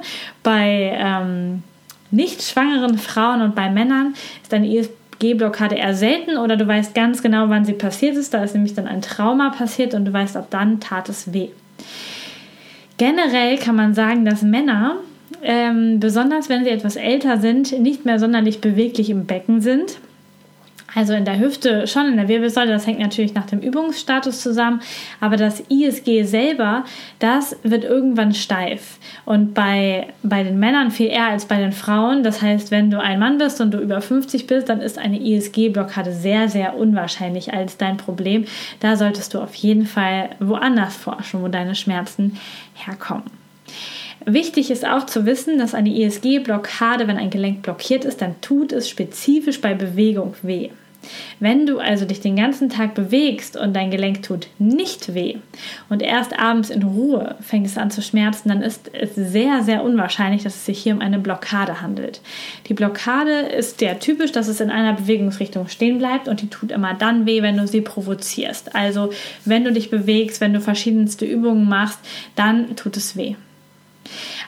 Bei 0.44 0.98
ähm, 0.98 1.64
nicht 2.12 2.42
schwangeren 2.42 2.98
Frauen 2.98 3.42
und 3.42 3.56
bei 3.56 3.70
Männern 3.70 4.14
ist 4.42 4.54
eine 4.54 4.68
ISG-Blockade 4.68 5.76
eher 5.76 5.94
selten 5.94 6.38
oder 6.38 6.58
du 6.58 6.68
weißt 6.68 6.96
ganz 6.96 7.22
genau, 7.22 7.50
wann 7.50 7.66
sie 7.66 7.74
passiert 7.74 8.16
ist. 8.16 8.34
Da 8.34 8.44
ist 8.44 8.54
nämlich 8.54 8.74
dann 8.74 8.88
ein 8.88 9.02
Trauma 9.02 9.50
passiert 9.50 9.94
und 9.94 10.06
du 10.06 10.14
weißt, 10.14 10.38
ab 10.38 10.48
dann 10.50 10.80
tat 10.80 11.10
es 11.10 11.34
weh. 11.34 11.50
Generell 12.98 13.58
kann 13.58 13.76
man 13.76 13.94
sagen, 13.94 14.26
dass 14.26 14.42
Männer, 14.42 14.96
ähm, 15.44 16.00
besonders 16.00 16.50
wenn 16.50 16.64
sie 16.64 16.72
etwas 16.72 16.96
älter 16.96 17.38
sind, 17.38 17.80
nicht 17.80 18.06
mehr 18.06 18.20
sonderlich 18.20 18.60
beweglich 18.60 19.10
im 19.10 19.26
Becken 19.26 19.62
sind. 19.62 20.00
Also 20.96 21.14
in 21.14 21.26
der 21.26 21.40
Hüfte, 21.40 21.86
schon 21.86 22.08
in 22.08 22.18
der 22.18 22.28
Wirbelsäule, 22.28 22.72
das 22.72 22.88
hängt 22.88 23.00
natürlich 23.00 23.34
nach 23.34 23.46
dem 23.46 23.60
Übungsstatus 23.60 24.42
zusammen, 24.42 24.82
aber 25.20 25.36
das 25.36 25.62
ISG 25.70 26.24
selber, 26.24 26.86
das 27.20 27.58
wird 27.64 27.84
irgendwann 27.84 28.34
steif. 28.34 28.98
Und 29.26 29.54
bei, 29.54 30.08
bei 30.24 30.44
den 30.44 30.60
Männern 30.60 30.92
viel 30.92 31.08
eher 31.08 31.28
als 31.28 31.46
bei 31.46 31.58
den 31.58 31.74
Frauen. 31.74 32.24
Das 32.24 32.42
heißt, 32.42 32.72
wenn 32.72 32.90
du 32.90 33.02
ein 33.02 33.20
Mann 33.20 33.38
bist 33.38 33.60
und 33.60 33.72
du 33.72 33.80
über 33.80 34.02
50 34.02 34.48
bist, 34.48 34.70
dann 34.70 34.82
ist 34.82 34.98
eine 34.98 35.20
ISG-Blockade 35.20 36.14
sehr, 36.14 36.48
sehr 36.48 36.78
unwahrscheinlich 36.78 37.54
als 37.54 37.78
dein 37.78 37.98
Problem. 37.98 38.46
Da 38.80 38.96
solltest 38.96 39.34
du 39.34 39.40
auf 39.40 39.56
jeden 39.56 39.86
Fall 39.86 40.30
woanders 40.40 40.96
forschen, 40.96 41.42
wo 41.42 41.48
deine 41.48 41.76
Schmerzen 41.76 42.38
herkommen. 42.74 43.26
Wichtig 44.30 44.72
ist 44.72 44.86
auch 44.86 45.06
zu 45.06 45.26
wissen, 45.26 45.58
dass 45.58 45.74
eine 45.74 45.90
ISG-Blockade, 45.90 47.08
wenn 47.08 47.16
ein 47.16 47.30
Gelenk 47.30 47.62
blockiert 47.62 48.04
ist, 48.04 48.22
dann 48.22 48.42
tut 48.42 48.74
es 48.74 48.90
spezifisch 48.90 49.62
bei 49.62 49.74
Bewegung 49.74 50.36
weh. 50.42 50.70
Wenn 51.40 51.66
du 51.66 51.80
also 51.80 52.04
dich 52.04 52.20
den 52.20 52.36
ganzen 52.36 52.68
Tag 52.68 52.94
bewegst 52.94 53.56
und 53.56 53.74
dein 53.74 53.90
Gelenk 53.90 54.24
tut 54.24 54.48
nicht 54.60 55.14
weh 55.14 55.38
und 55.88 56.02
erst 56.02 56.38
abends 56.38 56.70
in 56.70 56.84
Ruhe 56.84 57.36
fängt 57.40 57.68
es 57.68 57.78
an 57.78 57.90
zu 57.90 58.02
schmerzen, 58.02 58.50
dann 58.50 58.62
ist 58.62 58.92
es 58.92 59.16
sehr, 59.16 59.64
sehr 59.64 59.82
unwahrscheinlich, 59.82 60.44
dass 60.44 60.56
es 60.56 60.66
sich 60.66 60.80
hier 60.80 60.96
um 60.96 61.00
eine 61.00 61.20
Blockade 61.20 61.80
handelt. 61.80 62.20
Die 62.68 62.74
Blockade 62.74 63.32
ist 63.32 63.80
sehr 63.80 63.98
typisch, 64.02 64.34
dass 64.34 64.50
es 64.50 64.60
in 64.60 64.72
einer 64.72 64.92
Bewegungsrichtung 64.92 65.70
stehen 65.70 66.00
bleibt 66.00 66.28
und 66.28 66.42
die 66.42 66.50
tut 66.50 66.74
immer 66.74 66.96
dann 66.96 67.26
weh, 67.26 67.42
wenn 67.42 67.56
du 67.56 67.66
sie 67.66 67.80
provozierst. 67.80 68.76
Also 68.76 69.12
wenn 69.46 69.64
du 69.64 69.72
dich 69.72 69.90
bewegst, 69.90 70.42
wenn 70.42 70.52
du 70.52 70.60
verschiedenste 70.60 71.24
Übungen 71.24 71.70
machst, 71.70 72.00
dann 72.36 72.76
tut 72.76 72.98
es 72.98 73.16
weh. 73.16 73.36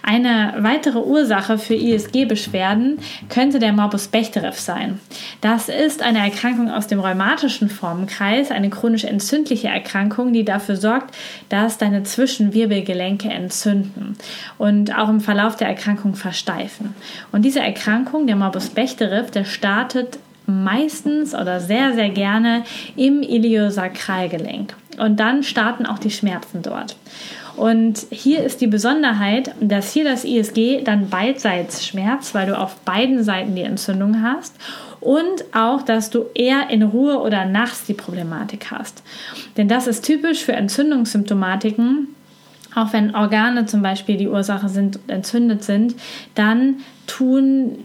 Eine 0.02 0.56
weitere 0.60 1.00
Ursache 1.00 1.58
für 1.58 1.76
ISG-Beschwerden 1.76 3.00
könnte 3.30 3.60
der 3.60 3.74
Morbus 3.74 4.08
Bechterew 4.08 4.54
sein. 4.54 5.00
Das 5.42 5.70
ist 5.70 6.02
eine 6.02 6.20
Erkrankung 6.20 6.70
aus 6.72 6.88
dem 6.88 7.00
rheumatischen 7.00 7.70
Formenkreis, 7.70 8.52
eine 8.52 8.70
chronisch 8.70 9.04
entzündliche 9.04 9.68
Erkrankung, 9.68 10.34
die 10.34 10.46
dafür 10.46 10.76
sorgt, 10.76 11.16
dass 11.50 11.78
deine 11.78 12.04
Zwischenwirbelgelenke 12.04 13.30
entzünden 13.30 14.18
und 14.58 14.98
auch 14.98 15.10
im 15.10 15.22
Verlauf 15.22 15.56
der 15.56 15.68
Erkrankung 15.68 16.16
versteifen. 16.16 16.96
Und 17.32 17.44
diese 17.44 17.60
Erkrankung, 17.60 18.28
der 18.28 18.36
Morbus 18.36 18.70
Bechterew, 18.70 19.30
der 19.32 19.46
startet 19.46 20.20
meistens 20.50 21.36
oder 21.36 21.60
sehr, 21.60 21.94
sehr 21.94 22.10
gerne 22.10 22.64
im 22.96 23.22
Iliosakralgelenk. 23.22 24.76
Und 24.98 25.20
dann 25.20 25.44
starten 25.44 25.86
auch 25.86 26.00
die 26.00 26.12
Schmerzen 26.12 26.62
dort. 26.62 26.98
Und 27.60 28.06
hier 28.10 28.42
ist 28.42 28.62
die 28.62 28.68
Besonderheit, 28.68 29.54
dass 29.60 29.92
hier 29.92 30.06
das 30.06 30.24
ISG 30.24 30.82
dann 30.82 31.10
beidseits 31.10 31.86
schmerzt, 31.86 32.34
weil 32.34 32.48
du 32.48 32.58
auf 32.58 32.78
beiden 32.86 33.22
Seiten 33.26 33.54
die 33.54 33.64
Entzündung 33.64 34.24
hast 34.24 34.56
und 35.02 35.44
auch, 35.54 35.82
dass 35.82 36.10
du 36.10 36.28
eher 36.34 36.70
in 36.70 36.84
Ruhe 36.84 37.20
oder 37.20 37.44
nachts 37.44 37.84
die 37.86 37.94
Problematik 37.94 38.72
hast. 38.72 39.04
Denn 39.58 39.68
das 39.68 39.88
ist 39.88 40.06
typisch 40.06 40.46
für 40.46 40.54
Entzündungssymptomatiken. 40.54 42.08
Auch 42.76 42.94
wenn 42.94 43.14
Organe 43.14 43.66
zum 43.66 43.82
Beispiel 43.82 44.16
die 44.16 44.30
Ursache 44.30 44.70
sind, 44.70 44.98
entzündet 45.08 45.66
sind, 45.66 45.96
dann 46.36 46.76
tun 47.08 47.80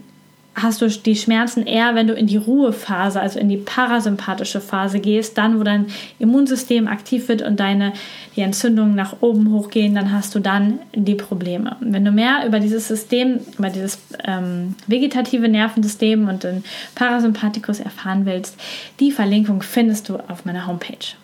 hast 0.55 0.81
du 0.81 0.87
die 0.87 1.15
Schmerzen 1.15 1.65
eher, 1.65 1.95
wenn 1.95 2.07
du 2.07 2.13
in 2.13 2.27
die 2.27 2.37
Ruhephase, 2.37 3.19
also 3.19 3.39
in 3.39 3.49
die 3.49 3.57
parasympathische 3.57 4.61
Phase 4.61 4.99
gehst, 4.99 5.37
dann 5.37 5.59
wo 5.59 5.63
dein 5.63 5.87
Immunsystem 6.17 6.87
aktiv 6.87 7.27
wird 7.27 7.41
und 7.41 7.59
deine 7.59 7.93
die 8.35 8.41
Entzündungen 8.41 8.95
nach 8.95 9.17
oben 9.21 9.51
hochgehen, 9.51 9.95
dann 9.95 10.11
hast 10.11 10.33
du 10.33 10.39
dann 10.39 10.79
die 10.93 11.15
Probleme. 11.15 11.75
Wenn 11.81 12.05
du 12.05 12.11
mehr 12.11 12.45
über 12.47 12.59
dieses 12.59 12.87
System, 12.87 13.39
über 13.57 13.69
dieses 13.69 13.99
ähm, 14.23 14.75
vegetative 14.87 15.47
Nervensystem 15.47 16.27
und 16.27 16.43
den 16.43 16.63
Parasympathikus 16.95 17.79
erfahren 17.79 18.25
willst, 18.25 18.57
die 18.99 19.11
Verlinkung 19.11 19.61
findest 19.61 20.09
du 20.09 20.17
auf 20.27 20.45
meiner 20.45 20.67
Homepage. 20.67 21.15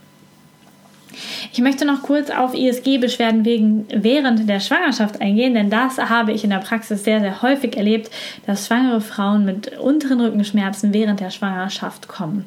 Ich 1.51 1.59
möchte 1.59 1.85
noch 1.85 2.03
kurz 2.03 2.29
auf 2.29 2.53
ISG-Beschwerden 2.53 3.85
während 3.93 4.47
der 4.47 4.59
Schwangerschaft 4.59 5.21
eingehen, 5.21 5.53
denn 5.53 5.69
das 5.69 5.97
habe 5.97 6.31
ich 6.31 6.43
in 6.43 6.49
der 6.49 6.57
Praxis 6.57 7.03
sehr, 7.03 7.19
sehr 7.19 7.41
häufig 7.41 7.77
erlebt, 7.77 8.09
dass 8.45 8.67
schwangere 8.67 9.01
Frauen 9.01 9.45
mit 9.45 9.77
unteren 9.77 10.21
Rückenschmerzen 10.21 10.93
während 10.93 11.19
der 11.19 11.29
Schwangerschaft 11.29 12.07
kommen. 12.07 12.45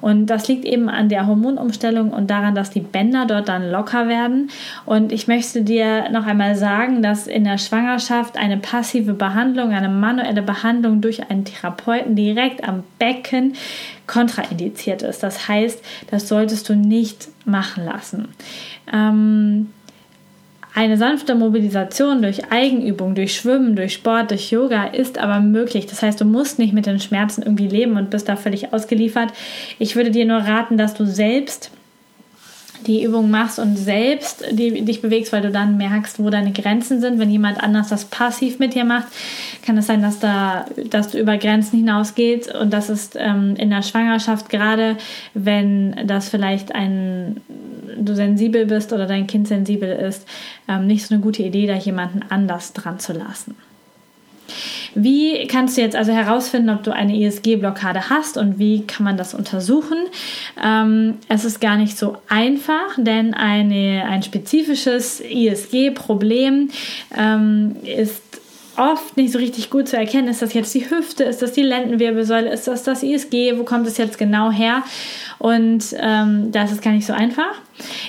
Und 0.00 0.26
das 0.26 0.48
liegt 0.48 0.64
eben 0.64 0.88
an 0.88 1.08
der 1.08 1.26
Hormonumstellung 1.26 2.10
und 2.10 2.30
daran, 2.30 2.54
dass 2.54 2.70
die 2.70 2.80
Bänder 2.80 3.26
dort 3.26 3.48
dann 3.48 3.70
locker 3.70 4.08
werden. 4.08 4.50
Und 4.86 5.12
ich 5.12 5.26
möchte 5.26 5.62
dir 5.62 6.10
noch 6.10 6.26
einmal 6.26 6.54
sagen, 6.56 7.02
dass 7.02 7.26
in 7.26 7.44
der 7.44 7.58
Schwangerschaft 7.58 8.36
eine 8.36 8.56
passive 8.56 9.14
Behandlung, 9.14 9.72
eine 9.72 9.88
manuelle 9.88 10.42
Behandlung 10.42 11.00
durch 11.00 11.30
einen 11.30 11.44
Therapeuten 11.44 12.16
direkt 12.16 12.64
am 12.66 12.84
Becken 12.98 13.54
kontraindiziert 14.06 15.02
ist. 15.02 15.22
Das 15.22 15.48
heißt, 15.48 15.82
das 16.10 16.28
solltest 16.28 16.68
du 16.68 16.76
nicht 16.76 17.28
machen 17.44 17.84
lassen. 17.84 18.28
Ähm, 18.92 19.70
eine 20.76 20.96
sanfte 20.96 21.36
Mobilisation 21.36 22.20
durch 22.20 22.50
Eigenübung, 22.50 23.14
durch 23.14 23.36
Schwimmen, 23.36 23.76
durch 23.76 23.92
Sport, 23.92 24.32
durch 24.32 24.50
Yoga 24.50 24.86
ist 24.86 25.18
aber 25.18 25.38
möglich. 25.38 25.86
Das 25.86 26.02
heißt, 26.02 26.20
du 26.20 26.24
musst 26.24 26.58
nicht 26.58 26.72
mit 26.72 26.86
den 26.86 26.98
Schmerzen 26.98 27.42
irgendwie 27.42 27.68
leben 27.68 27.96
und 27.96 28.10
bist 28.10 28.28
da 28.28 28.34
völlig 28.34 28.72
ausgeliefert. 28.72 29.32
Ich 29.78 29.94
würde 29.94 30.10
dir 30.10 30.24
nur 30.24 30.38
raten, 30.38 30.76
dass 30.76 30.94
du 30.94 31.06
selbst 31.06 31.70
die 32.86 33.02
Übung 33.02 33.30
machst 33.30 33.58
und 33.58 33.76
selbst 33.76 34.44
die, 34.50 34.82
dich 34.82 35.02
bewegst, 35.02 35.32
weil 35.32 35.42
du 35.42 35.50
dann 35.50 35.76
merkst, 35.76 36.18
wo 36.18 36.30
deine 36.30 36.52
Grenzen 36.52 37.00
sind. 37.00 37.18
Wenn 37.18 37.30
jemand 37.30 37.62
anders 37.62 37.88
das 37.88 38.04
passiv 38.04 38.58
mit 38.58 38.74
dir 38.74 38.84
macht, 38.84 39.08
kann 39.64 39.76
es 39.78 39.86
sein, 39.86 40.02
dass, 40.02 40.18
da, 40.18 40.66
dass 40.90 41.08
du 41.10 41.18
über 41.18 41.36
Grenzen 41.36 41.78
hinausgehst. 41.78 42.54
Und 42.54 42.72
das 42.72 42.90
ist 42.90 43.16
ähm, 43.18 43.54
in 43.56 43.70
der 43.70 43.82
Schwangerschaft, 43.82 44.48
gerade 44.48 44.96
wenn 45.34 46.06
das 46.06 46.28
vielleicht 46.28 46.74
ein, 46.74 47.40
du 47.98 48.14
sensibel 48.14 48.66
bist 48.66 48.92
oder 48.92 49.06
dein 49.06 49.26
Kind 49.26 49.48
sensibel 49.48 49.90
ist, 49.90 50.26
ähm, 50.68 50.86
nicht 50.86 51.06
so 51.06 51.14
eine 51.14 51.22
gute 51.22 51.42
Idee, 51.42 51.66
da 51.66 51.74
jemanden 51.74 52.20
anders 52.28 52.72
dran 52.72 52.98
zu 52.98 53.12
lassen. 53.12 53.54
Wie 54.94 55.46
kannst 55.46 55.76
du 55.76 55.80
jetzt 55.80 55.96
also 55.96 56.12
herausfinden, 56.12 56.70
ob 56.70 56.82
du 56.82 56.92
eine 56.92 57.16
ISG-Blockade 57.16 58.10
hast 58.10 58.36
und 58.36 58.58
wie 58.58 58.86
kann 58.86 59.04
man 59.04 59.16
das 59.16 59.34
untersuchen? 59.34 59.98
Ähm, 60.62 61.18
es 61.28 61.44
ist 61.44 61.60
gar 61.60 61.76
nicht 61.76 61.98
so 61.98 62.16
einfach, 62.28 62.96
denn 62.96 63.34
eine, 63.34 64.04
ein 64.08 64.22
spezifisches 64.22 65.20
ISG-Problem 65.20 66.70
ähm, 67.16 67.76
ist 67.84 68.22
oft 68.76 69.16
nicht 69.16 69.32
so 69.32 69.38
richtig 69.38 69.70
gut 69.70 69.88
zu 69.88 69.96
erkennen, 69.96 70.28
ist 70.28 70.42
das 70.42 70.52
jetzt 70.54 70.74
die 70.74 70.88
Hüfte, 70.88 71.24
ist 71.24 71.42
das 71.42 71.52
die 71.52 71.62
Lendenwirbelsäule, 71.62 72.52
ist 72.52 72.66
das 72.66 72.82
das 72.82 73.02
ISG, 73.02 73.56
wo 73.56 73.64
kommt 73.64 73.86
es 73.86 73.98
jetzt 73.98 74.18
genau 74.18 74.50
her? 74.50 74.82
Und 75.38 75.94
ähm, 75.98 76.52
das 76.52 76.72
ist 76.72 76.82
gar 76.82 76.92
nicht 76.92 77.06
so 77.06 77.12
einfach. 77.12 77.54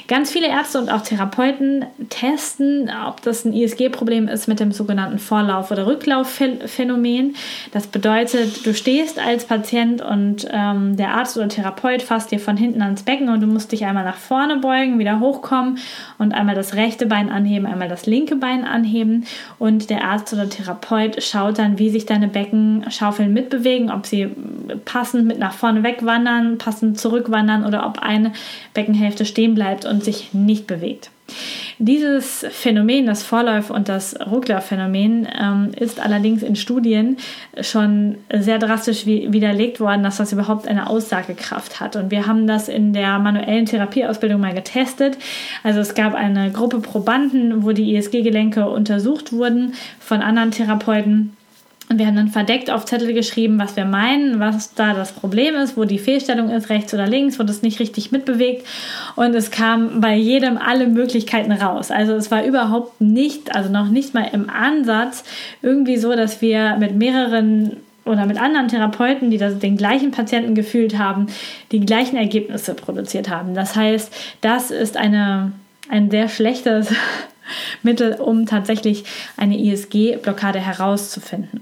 Ganz 0.07 0.31
viele 0.31 0.47
Ärzte 0.47 0.79
und 0.79 0.89
auch 0.91 1.01
Therapeuten 1.01 1.85
testen, 2.09 2.91
ob 3.07 3.23
das 3.23 3.45
ein 3.45 3.53
ISG-Problem 3.53 4.27
ist 4.27 4.47
mit 4.47 4.59
dem 4.59 4.71
sogenannten 4.71 5.17
Vorlauf- 5.17 5.71
oder 5.71 5.87
Rücklaufphänomen. 5.87 7.35
Das 7.71 7.87
bedeutet, 7.87 8.65
du 8.65 8.75
stehst 8.75 9.17
als 9.17 9.45
Patient 9.45 10.03
und 10.03 10.47
ähm, 10.51 10.97
der 10.97 11.15
Arzt 11.15 11.35
oder 11.35 11.49
Therapeut 11.49 12.03
fasst 12.03 12.31
dir 12.31 12.39
von 12.39 12.57
hinten 12.57 12.83
ans 12.83 13.03
Becken 13.03 13.29
und 13.29 13.41
du 13.41 13.47
musst 13.47 13.71
dich 13.71 13.85
einmal 13.85 14.03
nach 14.03 14.17
vorne 14.17 14.57
beugen, 14.57 14.99
wieder 14.99 15.19
hochkommen 15.19 15.79
und 16.19 16.33
einmal 16.33 16.53
das 16.53 16.75
rechte 16.75 17.07
Bein 17.07 17.31
anheben, 17.31 17.65
einmal 17.65 17.89
das 17.89 18.05
linke 18.05 18.35
Bein 18.35 18.65
anheben. 18.65 19.25
Und 19.57 19.89
der 19.89 20.03
Arzt 20.03 20.31
oder 20.31 20.47
Therapeut 20.47 21.23
schaut 21.23 21.57
dann, 21.57 21.79
wie 21.79 21.89
sich 21.89 22.05
deine 22.05 22.27
Beckenschaufeln 22.27 23.33
mitbewegen, 23.33 23.89
ob 23.89 24.05
sie 24.05 24.29
passend 24.85 25.25
mit 25.25 25.39
nach 25.39 25.53
vorne 25.53 25.81
wegwandern, 25.81 26.59
passend 26.59 26.99
zurückwandern 27.25 27.65
oder 27.65 27.85
ob 27.85 27.99
eine 27.99 28.31
Beckenhälfte 28.73 29.25
stehen 29.25 29.55
bleibt 29.55 29.85
und 29.85 30.03
sich 30.03 30.33
nicht 30.33 30.67
bewegt. 30.67 31.09
Dieses 31.79 32.45
Phänomen, 32.51 33.07
das 33.07 33.23
Vorläuf- 33.23 33.71
und 33.71 33.89
das 33.89 34.15
Ruckler-Phänomen, 34.19 35.27
ähm, 35.41 35.71
ist 35.77 35.99
allerdings 35.99 36.43
in 36.43 36.55
Studien 36.55 37.17
schon 37.61 38.17
sehr 38.31 38.59
drastisch 38.59 39.07
widerlegt 39.07 39.79
worden, 39.79 40.03
dass 40.03 40.17
das 40.17 40.31
überhaupt 40.31 40.67
eine 40.67 40.87
Aussagekraft 40.87 41.79
hat. 41.79 41.95
Und 41.95 42.11
wir 42.11 42.27
haben 42.27 42.45
das 42.45 42.69
in 42.69 42.93
der 42.93 43.17
manuellen 43.17 43.65
Therapieausbildung 43.65 44.39
mal 44.39 44.53
getestet. 44.53 45.17
Also 45.63 45.79
es 45.79 45.95
gab 45.95 46.13
eine 46.13 46.51
Gruppe 46.51 46.79
Probanden, 46.79 47.63
wo 47.63 47.71
die 47.71 47.95
ISG-Gelenke 47.95 48.69
untersucht 48.69 49.33
wurden 49.33 49.73
von 49.99 50.21
anderen 50.21 50.51
Therapeuten. 50.51 51.35
Und 51.87 51.99
wir 51.99 52.07
haben 52.07 52.15
dann 52.15 52.29
verdeckt 52.29 52.71
auf 52.71 52.85
Zettel 52.85 53.13
geschrieben, 53.13 53.59
was 53.59 53.75
wir 53.75 53.85
meinen, 53.85 54.39
was 54.39 54.73
da 54.73 54.93
das 54.93 55.11
Problem 55.11 55.55
ist, 55.55 55.77
wo 55.77 55.83
die 55.83 55.99
Fehlstellung 55.99 56.49
ist, 56.49 56.69
rechts 56.69 56.93
oder 56.93 57.05
links, 57.05 57.37
wo 57.37 57.43
das 57.43 57.61
nicht 57.61 57.79
richtig 57.79 58.11
mitbewegt. 58.11 58.65
Und 59.15 59.35
es 59.35 59.51
kam 59.51 60.01
bei 60.01 60.15
jedem 60.15 60.57
alle 60.57 60.87
Möglichkeiten 60.87 61.51
raus. 61.51 61.91
Also 61.91 62.13
es 62.13 62.31
war 62.31 62.43
überhaupt 62.43 62.99
nicht, 63.01 63.55
also 63.55 63.71
noch 63.71 63.89
nicht 63.89 64.15
mal 64.15 64.27
im 64.33 64.49
Ansatz 64.49 65.23
irgendwie 65.61 65.97
so, 65.97 66.15
dass 66.15 66.41
wir 66.41 66.77
mit 66.77 66.95
mehreren 66.95 67.77
oder 68.03 68.25
mit 68.25 68.39
anderen 68.39 68.67
Therapeuten, 68.67 69.29
die 69.29 69.37
das, 69.37 69.59
den 69.59 69.77
gleichen 69.77 70.11
Patienten 70.11 70.55
gefühlt 70.55 70.97
haben, 70.97 71.27
die 71.71 71.79
gleichen 71.79 72.17
Ergebnisse 72.17 72.73
produziert 72.73 73.29
haben. 73.29 73.53
Das 73.53 73.75
heißt, 73.75 74.11
das 74.41 74.71
ist 74.71 74.97
eine, 74.97 75.51
ein 75.89 76.09
sehr 76.09 76.29
schlechtes 76.29 76.93
Mittel, 77.83 78.15
um 78.15 78.45
tatsächlich 78.45 79.03
eine 79.37 79.57
ISG-Blockade 79.57 80.59
herauszufinden. 80.59 81.61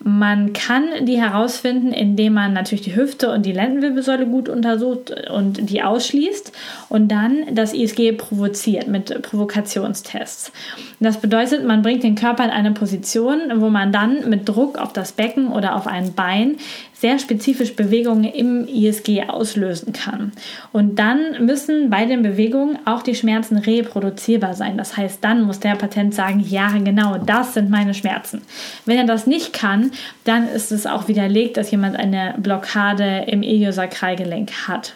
Man 0.00 0.52
kann 0.52 0.84
die 1.02 1.20
herausfinden, 1.20 1.92
indem 1.92 2.34
man 2.34 2.52
natürlich 2.52 2.82
die 2.82 2.94
Hüfte 2.94 3.32
und 3.32 3.44
die 3.44 3.52
Lendenwirbelsäule 3.52 4.26
gut 4.26 4.48
untersucht 4.48 5.12
und 5.28 5.70
die 5.70 5.82
ausschließt 5.82 6.52
und 6.88 7.08
dann 7.08 7.52
das 7.52 7.74
ISG 7.74 8.12
provoziert 8.12 8.86
mit 8.86 9.22
Provokationstests. 9.22 10.52
Das 11.00 11.20
bedeutet, 11.20 11.64
man 11.64 11.82
bringt 11.82 12.04
den 12.04 12.14
Körper 12.14 12.44
in 12.44 12.50
eine 12.50 12.72
Position, 12.72 13.40
wo 13.56 13.70
man 13.70 13.90
dann 13.90 14.28
mit 14.28 14.48
Druck 14.48 14.78
auf 14.78 14.92
das 14.92 15.12
Becken 15.12 15.48
oder 15.48 15.74
auf 15.74 15.88
ein 15.88 16.14
Bein 16.14 16.56
sehr 17.00 17.18
spezifisch 17.20 17.76
Bewegungen 17.76 18.24
im 18.24 18.66
ISG 18.66 19.22
auslösen 19.28 19.92
kann. 19.92 20.32
Und 20.72 20.98
dann 20.98 21.46
müssen 21.46 21.90
bei 21.90 22.06
den 22.06 22.22
Bewegungen 22.22 22.78
auch 22.86 23.02
die 23.02 23.14
Schmerzen 23.14 23.56
reproduzierbar 23.56 24.54
sein. 24.54 24.76
Das 24.76 24.96
heißt, 24.96 25.22
dann 25.22 25.42
muss 25.42 25.60
der 25.60 25.76
Patient 25.76 26.12
sagen, 26.12 26.40
ja, 26.40 26.68
genau, 26.72 27.16
das 27.18 27.54
sind 27.54 27.70
meine 27.70 27.94
Schmerzen. 27.94 28.42
Wenn 28.84 28.98
er 28.98 29.04
das 29.04 29.28
nicht 29.28 29.52
kann, 29.52 29.87
dann 30.24 30.48
ist 30.48 30.72
es 30.72 30.86
auch 30.86 31.08
widerlegt, 31.08 31.56
dass 31.56 31.70
jemand 31.70 31.96
eine 31.96 32.34
Blockade 32.38 33.24
im 33.26 33.42
Iliosakralgelenk 33.42 34.68
hat. 34.68 34.94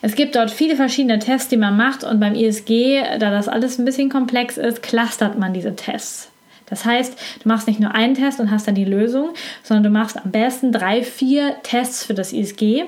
Es 0.00 0.16
gibt 0.16 0.34
dort 0.34 0.50
viele 0.50 0.74
verschiedene 0.74 1.20
Tests, 1.20 1.48
die 1.48 1.56
man 1.56 1.76
macht 1.76 2.02
und 2.02 2.18
beim 2.18 2.34
ISG, 2.34 3.02
da 3.20 3.30
das 3.30 3.46
alles 3.46 3.78
ein 3.78 3.84
bisschen 3.84 4.10
komplex 4.10 4.58
ist, 4.58 4.82
clustert 4.82 5.38
man 5.38 5.54
diese 5.54 5.76
Tests. 5.76 6.31
Das 6.66 6.84
heißt, 6.84 7.18
du 7.42 7.48
machst 7.48 7.66
nicht 7.66 7.80
nur 7.80 7.94
einen 7.94 8.14
Test 8.14 8.40
und 8.40 8.50
hast 8.50 8.66
dann 8.66 8.74
die 8.74 8.84
Lösung, 8.84 9.30
sondern 9.62 9.84
du 9.84 9.90
machst 9.90 10.16
am 10.16 10.30
besten 10.30 10.72
drei, 10.72 11.02
vier 11.02 11.56
Tests 11.62 12.04
für 12.04 12.14
das 12.14 12.32
ISG. 12.32 12.84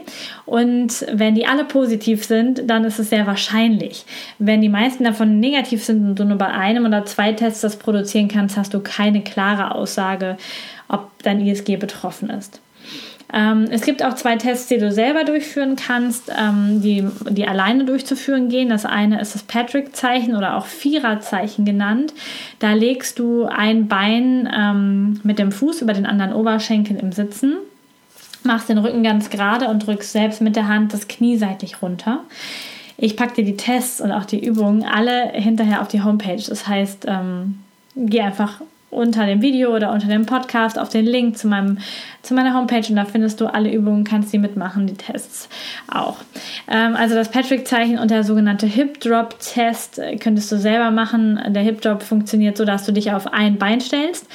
Und 0.47 1.07
wenn 1.13 1.35
die 1.35 1.47
alle 1.47 1.65
positiv 1.65 2.25
sind, 2.25 2.69
dann 2.69 2.85
ist 2.85 2.99
es 2.99 3.11
sehr 3.11 3.27
wahrscheinlich. 3.27 4.05
Wenn 4.39 4.61
die 4.61 4.69
meisten 4.69 5.05
davon 5.05 5.41
negativ 5.41 5.85
sind 5.85 6.07
und 6.07 6.19
du 6.19 6.25
nur 6.25 6.39
bei 6.39 6.49
einem 6.49 6.87
oder 6.87 7.05
zwei 7.05 7.33
Tests 7.33 7.61
das 7.61 7.77
produzieren 7.77 8.29
kannst, 8.29 8.57
hast 8.57 8.75
du 8.75 8.81
keine 8.81 9.23
klare 9.23 9.75
Aussage, 9.75 10.37
ob 10.89 11.11
dein 11.23 11.41
ISG 11.41 11.77
betroffen 11.77 12.31
ist. 12.31 12.61
Ähm, 13.33 13.67
es 13.71 13.83
gibt 13.83 14.05
auch 14.05 14.15
zwei 14.15 14.37
Tests, 14.37 14.69
die 14.69 14.79
du 14.79 14.93
selber 14.93 15.25
durchführen 15.25 15.77
kannst, 15.77 16.31
ähm, 16.37 16.81
die, 16.83 17.05
die 17.31 17.47
alleine 17.49 17.85
durchzuführen 17.85 18.49
gehen. 18.49 18.69
Das 18.69 18.85
eine 18.85 19.21
ist 19.21 19.35
das 19.35 19.43
Patrick-Zeichen 19.43 20.37
oder 20.37 20.57
auch 20.57 20.67
Vierer-Zeichen 20.67 21.65
genannt. 21.65 22.13
Da 22.59 22.75
legst 22.75 23.19
du 23.19 23.45
ein 23.45 23.89
Bein 23.89 24.49
ähm, 24.55 25.21
mit 25.25 25.39
dem 25.39 25.53
Fuß 25.53 25.83
über 25.83 25.95
den 25.95 26.07
anderen 26.07 26.33
Oberschenkel 26.33 26.97
im 26.97 27.13
Sitzen 27.13 27.55
machst 28.45 28.69
den 28.69 28.79
Rücken 28.79 29.03
ganz 29.03 29.31
gerade 29.31 29.69
und 29.69 29.87
drückst 29.87 30.13
selbst 30.13 30.41
mit 30.41 30.57
der 30.57 30.69
Hand 30.69 30.93
das 30.93 31.09
Knie 31.09 31.37
seitlich 31.37 31.83
runter. 31.83 32.21
Ich 32.97 33.17
packe 33.17 33.35
dir 33.35 33.45
die 33.45 33.57
Tests 33.57 34.01
und 34.01 34.13
auch 34.13 34.25
die 34.25 34.45
Übungen 34.45 34.85
alle 34.85 35.31
hinterher 35.33 35.83
auf 35.83 35.89
die 35.89 36.03
Homepage. 36.03 36.43
Das 36.47 36.69
heißt, 36.69 37.07
ähm, 37.09 37.59
geh 37.97 38.21
einfach 38.21 38.61
unter 38.95 39.27
dem 39.27 39.43
Video 39.43 39.75
oder 39.75 39.93
unter 39.93 40.09
dem 40.09 40.27
Podcast 40.27 40.79
auf 40.79 40.89
den 40.89 41.05
Link 41.05 41.37
zu, 41.37 41.49
meinem, 41.49 41.79
zu 42.23 42.35
meiner 42.35 42.55
Homepage 42.55 42.87
und 42.89 42.97
da 42.97 43.05
findest 43.05 43.41
du 43.41 43.47
alle 43.47 43.73
Übungen, 43.73 44.05
kannst 44.05 44.33
die 44.33 44.39
mitmachen, 44.39 44.87
die 44.87 44.95
Tests 44.95 45.49
auch. 45.89 46.17
Ähm, 46.69 46.97
also 46.97 47.15
das 47.15 47.31
Patrick-Zeichen 47.31 47.99
und 47.99 48.11
der 48.11 48.25
sogenannte 48.25 48.67
Hip-Drop-Test 48.67 50.01
könntest 50.21 50.51
du 50.53 50.57
selber 50.57 50.91
machen. 50.91 51.41
Der 51.49 51.63
Hip-Drop 51.63 52.03
funktioniert 52.03 52.57
so, 52.57 52.65
dass 52.65 52.85
du 52.87 52.93
dich 52.93 53.13
auf 53.13 53.33
ein 53.33 53.59
Bein 53.59 53.81
stellst, 53.81 54.27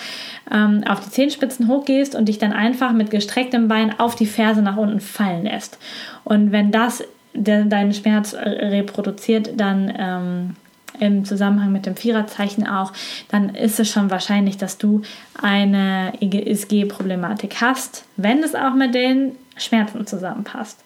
ähm, 0.52 0.84
auf 0.88 1.00
die 1.00 1.10
Zehenspitzen 1.10 1.68
hochgehst 1.68 2.16
und 2.16 2.28
dich 2.28 2.38
dann 2.38 2.54
einfach 2.54 2.92
mit 2.92 3.12
gestrecktem 3.12 3.68
Bein 3.68 4.00
auf 4.00 4.16
die 4.16 4.26
Ferse 4.26 4.62
nach 4.62 4.78
unten 4.78 5.00
fallen 5.00 5.44
lässt. 5.44 5.80
Und 6.24 6.52
wenn 6.52 6.72
das 6.72 7.04
deinen 7.34 7.94
Schmerz 7.94 8.34
reproduziert, 8.34 9.52
dann 9.60 9.94
ähm, 9.98 10.56
im 11.00 11.26
Zusammenhang 11.26 11.72
mit 11.72 11.86
dem 11.86 11.96
Viererzeichen 11.96 12.68
auch, 12.68 12.94
dann 13.30 13.50
ist 13.56 13.80
es 13.80 13.90
schon 13.90 14.10
wahrscheinlich, 14.10 14.58
dass 14.58 14.78
du 14.78 15.02
eine 15.42 16.14
ISG-Problematik 16.20 17.62
hast, 17.62 18.06
wenn 18.18 18.44
es 18.44 18.56
auch 18.56 18.74
mit 18.74 18.94
den 18.96 19.34
Schmerzen 19.58 20.08
zusammenpasst. 20.08 20.84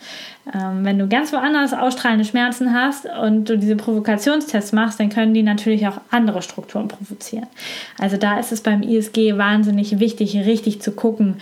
Ähm, 0.54 0.84
wenn 0.84 1.00
du 1.00 1.08
ganz 1.08 1.32
woanders 1.32 1.74
ausstrahlende 1.74 2.26
Schmerzen 2.26 2.74
hast 2.74 3.06
und 3.22 3.50
du 3.50 3.58
diese 3.58 3.76
Provokationstests 3.76 4.72
machst, 4.74 5.00
dann 5.00 5.10
können 5.10 5.34
die 5.34 5.44
natürlich 5.44 5.88
auch 5.88 6.02
andere 6.12 6.42
Strukturen 6.42 6.88
provozieren. 6.88 7.48
Also 8.00 8.18
da 8.18 8.40
ist 8.40 8.52
es 8.52 8.62
beim 8.62 8.82
ISG 8.82 9.38
wahnsinnig 9.38 10.00
wichtig, 10.00 10.36
richtig 10.36 10.82
zu 10.82 10.92
gucken, 10.92 11.38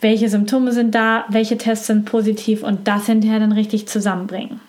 welche 0.00 0.28
Symptome 0.28 0.72
sind 0.72 0.94
da, 0.94 1.24
welche 1.28 1.58
Tests 1.58 1.86
sind 1.86 2.04
positiv 2.04 2.62
und 2.62 2.86
das 2.86 3.06
hinterher 3.06 3.40
dann 3.40 3.52
richtig 3.52 3.88
zusammenbringen. 3.88 4.60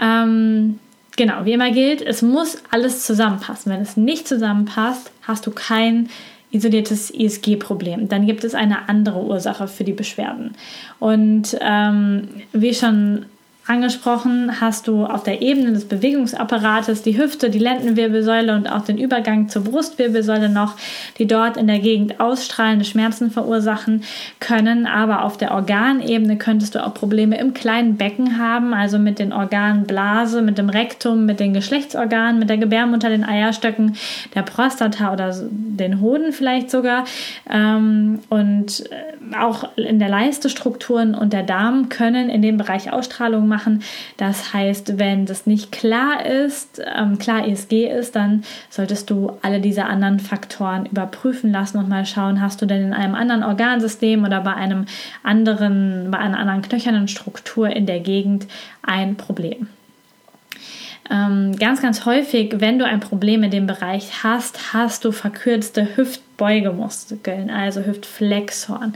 Ähm, 0.00 0.78
Genau, 1.20 1.44
wie 1.44 1.52
immer 1.52 1.70
gilt, 1.70 2.00
es 2.00 2.22
muss 2.22 2.62
alles 2.70 3.04
zusammenpassen. 3.04 3.70
Wenn 3.70 3.82
es 3.82 3.98
nicht 3.98 4.26
zusammenpasst, 4.26 5.12
hast 5.20 5.46
du 5.46 5.50
kein 5.50 6.08
isoliertes 6.50 7.10
ISG-Problem. 7.10 8.08
Dann 8.08 8.24
gibt 8.24 8.42
es 8.42 8.54
eine 8.54 8.88
andere 8.88 9.22
Ursache 9.22 9.68
für 9.68 9.84
die 9.84 9.92
Beschwerden. 9.92 10.52
Und 10.98 11.58
ähm, 11.60 12.26
wie 12.54 12.72
schon 12.72 13.26
angesprochen, 13.70 14.60
hast 14.60 14.88
du 14.88 15.04
auf 15.06 15.22
der 15.22 15.42
Ebene 15.42 15.72
des 15.72 15.84
Bewegungsapparates 15.84 17.02
die 17.02 17.16
Hüfte, 17.16 17.50
die 17.50 17.60
Lendenwirbelsäule 17.60 18.52
und 18.56 18.66
auch 18.66 18.82
den 18.84 18.98
Übergang 18.98 19.48
zur 19.48 19.62
Brustwirbelsäule 19.62 20.48
noch, 20.48 20.74
die 21.18 21.26
dort 21.28 21.56
in 21.56 21.68
der 21.68 21.78
Gegend 21.78 22.18
ausstrahlende 22.18 22.84
Schmerzen 22.84 23.30
verursachen 23.30 24.02
können. 24.40 24.86
Aber 24.86 25.22
auf 25.24 25.36
der 25.36 25.52
Organebene 25.52 26.36
könntest 26.36 26.74
du 26.74 26.84
auch 26.84 26.94
Probleme 26.94 27.38
im 27.38 27.54
kleinen 27.54 27.96
Becken 27.96 28.38
haben, 28.38 28.74
also 28.74 28.98
mit 28.98 29.20
den 29.20 29.32
Organen 29.32 29.84
Blase, 29.84 30.42
mit 30.42 30.58
dem 30.58 30.68
Rektum, 30.68 31.24
mit 31.24 31.38
den 31.38 31.54
Geschlechtsorganen, 31.54 32.40
mit 32.40 32.50
der 32.50 32.58
Gebärmutter, 32.58 33.08
den 33.08 33.24
Eierstöcken, 33.24 33.94
der 34.34 34.42
Prostata 34.42 35.12
oder 35.12 35.32
den 35.48 36.00
Hoden 36.00 36.32
vielleicht 36.32 36.72
sogar. 36.72 37.04
Ähm, 37.48 38.18
und 38.30 38.82
äh, 38.90 39.36
auch 39.38 39.76
in 39.76 40.00
der 40.00 40.08
Leistestrukturen 40.08 41.14
und 41.14 41.32
der 41.32 41.44
Darm 41.44 41.88
können 41.88 42.30
in 42.30 42.42
dem 42.42 42.56
Bereich 42.56 42.92
Ausstrahlung 42.92 43.46
machen 43.46 43.59
machen. 43.60 43.82
Das 44.16 44.54
heißt, 44.54 44.98
wenn 44.98 45.26
das 45.26 45.46
nicht 45.46 45.70
klar 45.70 46.24
ist, 46.24 46.80
ähm, 46.96 47.18
klar 47.18 47.46
ESG 47.46 47.88
ist, 47.88 48.16
dann 48.16 48.42
solltest 48.70 49.10
du 49.10 49.32
alle 49.42 49.60
diese 49.60 49.84
anderen 49.84 50.18
Faktoren 50.18 50.86
überprüfen 50.86 51.52
lassen 51.52 51.78
und 51.78 51.88
mal 51.88 52.06
schauen, 52.06 52.40
hast 52.40 52.62
du 52.62 52.66
denn 52.66 52.82
in 52.82 52.92
einem 52.94 53.14
anderen 53.14 53.42
Organsystem 53.42 54.24
oder 54.24 54.40
bei 54.40 54.54
einem 54.54 54.86
anderen, 55.22 56.10
bei 56.10 56.18
einer 56.18 56.38
anderen 56.38 56.62
knöchernen 56.62 57.08
Struktur 57.08 57.68
in 57.68 57.86
der 57.86 58.00
Gegend 58.00 58.46
ein 58.82 59.16
Problem. 59.16 59.68
Ähm, 61.10 61.56
ganz, 61.58 61.82
ganz 61.82 62.06
häufig, 62.06 62.54
wenn 62.58 62.78
du 62.78 62.86
ein 62.86 63.00
Problem 63.00 63.42
in 63.42 63.50
dem 63.50 63.66
Bereich 63.66 64.22
hast, 64.22 64.72
hast 64.72 65.04
du 65.04 65.12
verkürzte 65.12 65.88
Hüftbeugemuskeln, 66.40 67.50
also 67.50 67.82
Hüftflexhorn 67.82 68.94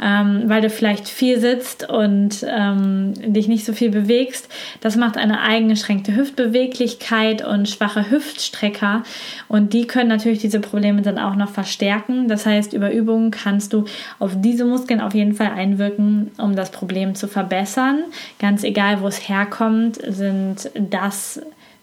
ähm, 0.00 0.44
weil 0.46 0.62
du 0.62 0.70
vielleicht 0.70 1.08
viel 1.08 1.40
sitzt 1.40 1.88
und 1.88 2.46
ähm, 2.48 3.14
dich 3.32 3.48
nicht 3.48 3.64
so 3.64 3.72
viel 3.72 3.90
bewegst. 3.90 4.48
Das 4.80 4.96
macht 4.96 5.16
eine 5.16 5.40
eingeschränkte 5.40 6.14
Hüftbeweglichkeit 6.14 7.44
und 7.44 7.68
schwache 7.68 8.10
Hüftstrecker 8.10 9.02
und 9.48 9.72
die 9.72 9.86
können 9.86 10.08
natürlich 10.08 10.38
diese 10.38 10.60
Probleme 10.60 11.02
dann 11.02 11.18
auch 11.18 11.34
noch 11.34 11.50
verstärken. 11.50 12.28
Das 12.28 12.46
heißt, 12.46 12.72
über 12.72 12.92
Übungen 12.92 13.30
kannst 13.30 13.72
du 13.72 13.84
auf 14.18 14.32
diese 14.36 14.64
Muskeln 14.64 15.00
auf 15.00 15.14
jeden 15.14 15.34
Fall 15.34 15.50
einwirken, 15.50 16.30
um 16.38 16.54
das 16.54 16.70
Problem 16.70 17.14
zu 17.14 17.26
verbessern. 17.26 18.04
Ganz 18.38 18.62
egal, 18.62 19.02
wo 19.02 19.08
es 19.08 19.28
herkommt, 19.28 19.98
sind 20.06 20.70
das 20.74 21.40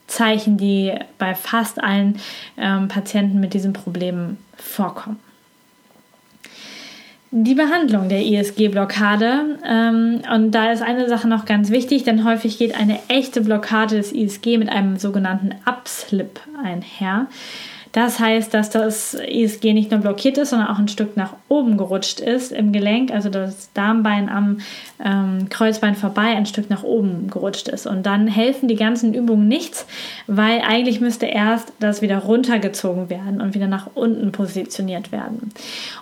Zeichen, 0.08 0.58
die 0.58 0.94
bei 1.18 1.34
fast 1.34 1.84
allen 1.84 2.20
ähm, 2.58 2.88
Patienten 2.88 3.40
mit 3.40 3.54
diesen 3.56 3.74
Problemen 3.74 4.38
vorkommen. 4.58 5.20
Die 7.38 7.54
Behandlung 7.54 8.08
der 8.08 8.22
ISG-Blockade. 8.22 9.60
Ähm, 9.68 10.22
und 10.34 10.52
da 10.52 10.72
ist 10.72 10.82
eine 10.82 11.10
Sache 11.10 11.28
noch 11.28 11.44
ganz 11.44 11.70
wichtig, 11.70 12.04
denn 12.04 12.24
häufig 12.24 12.58
geht 12.58 12.80
eine 12.80 13.00
echte 13.10 13.42
Blockade 13.42 13.98
des 13.98 14.14
ISG 14.14 14.58
mit 14.58 14.70
einem 14.70 14.96
sogenannten 14.96 15.54
Upslip 15.66 16.40
einher. 16.64 17.28
Das 17.96 18.20
heißt, 18.20 18.54
dass 18.54 18.72
das 18.72 19.14
ISG 19.14 19.72
nicht 19.72 19.90
nur 19.90 20.02
blockiert 20.02 20.38
ist, 20.38 20.50
sondern 20.50 20.68
auch 20.68 20.80
ein 20.80 20.90
Stück 20.90 21.16
nach 21.16 21.32
oben 21.48 21.78
gerutscht 21.78 22.20
ist 22.20 22.52
im 22.52 22.74
Gelenk, 22.74 23.10
also 23.10 23.30
das 23.30 23.72
Darmbein 23.74 24.28
am 24.28 24.58
ähm, 25.02 25.48
Kreuzbein 25.48 25.96
vorbei 25.96 26.36
ein 26.36 26.46
Stück 26.46 26.70
nach 26.70 26.84
oben 26.84 27.30
gerutscht 27.30 27.70
ist. 27.70 27.88
Und 27.88 28.06
dann 28.06 28.28
helfen 28.28 28.68
die 28.68 28.76
ganzen 28.76 29.14
Übungen 29.14 29.48
nichts, 29.48 29.88
weil 30.28 30.60
eigentlich 30.60 31.00
müsste 31.00 31.26
erst 31.26 31.72
das 31.80 32.02
wieder 32.02 32.18
runtergezogen 32.18 33.10
werden 33.10 33.40
und 33.40 33.56
wieder 33.56 33.68
nach 33.68 33.88
unten 33.96 34.34
positioniert 34.34 35.14
werden. 35.14 35.52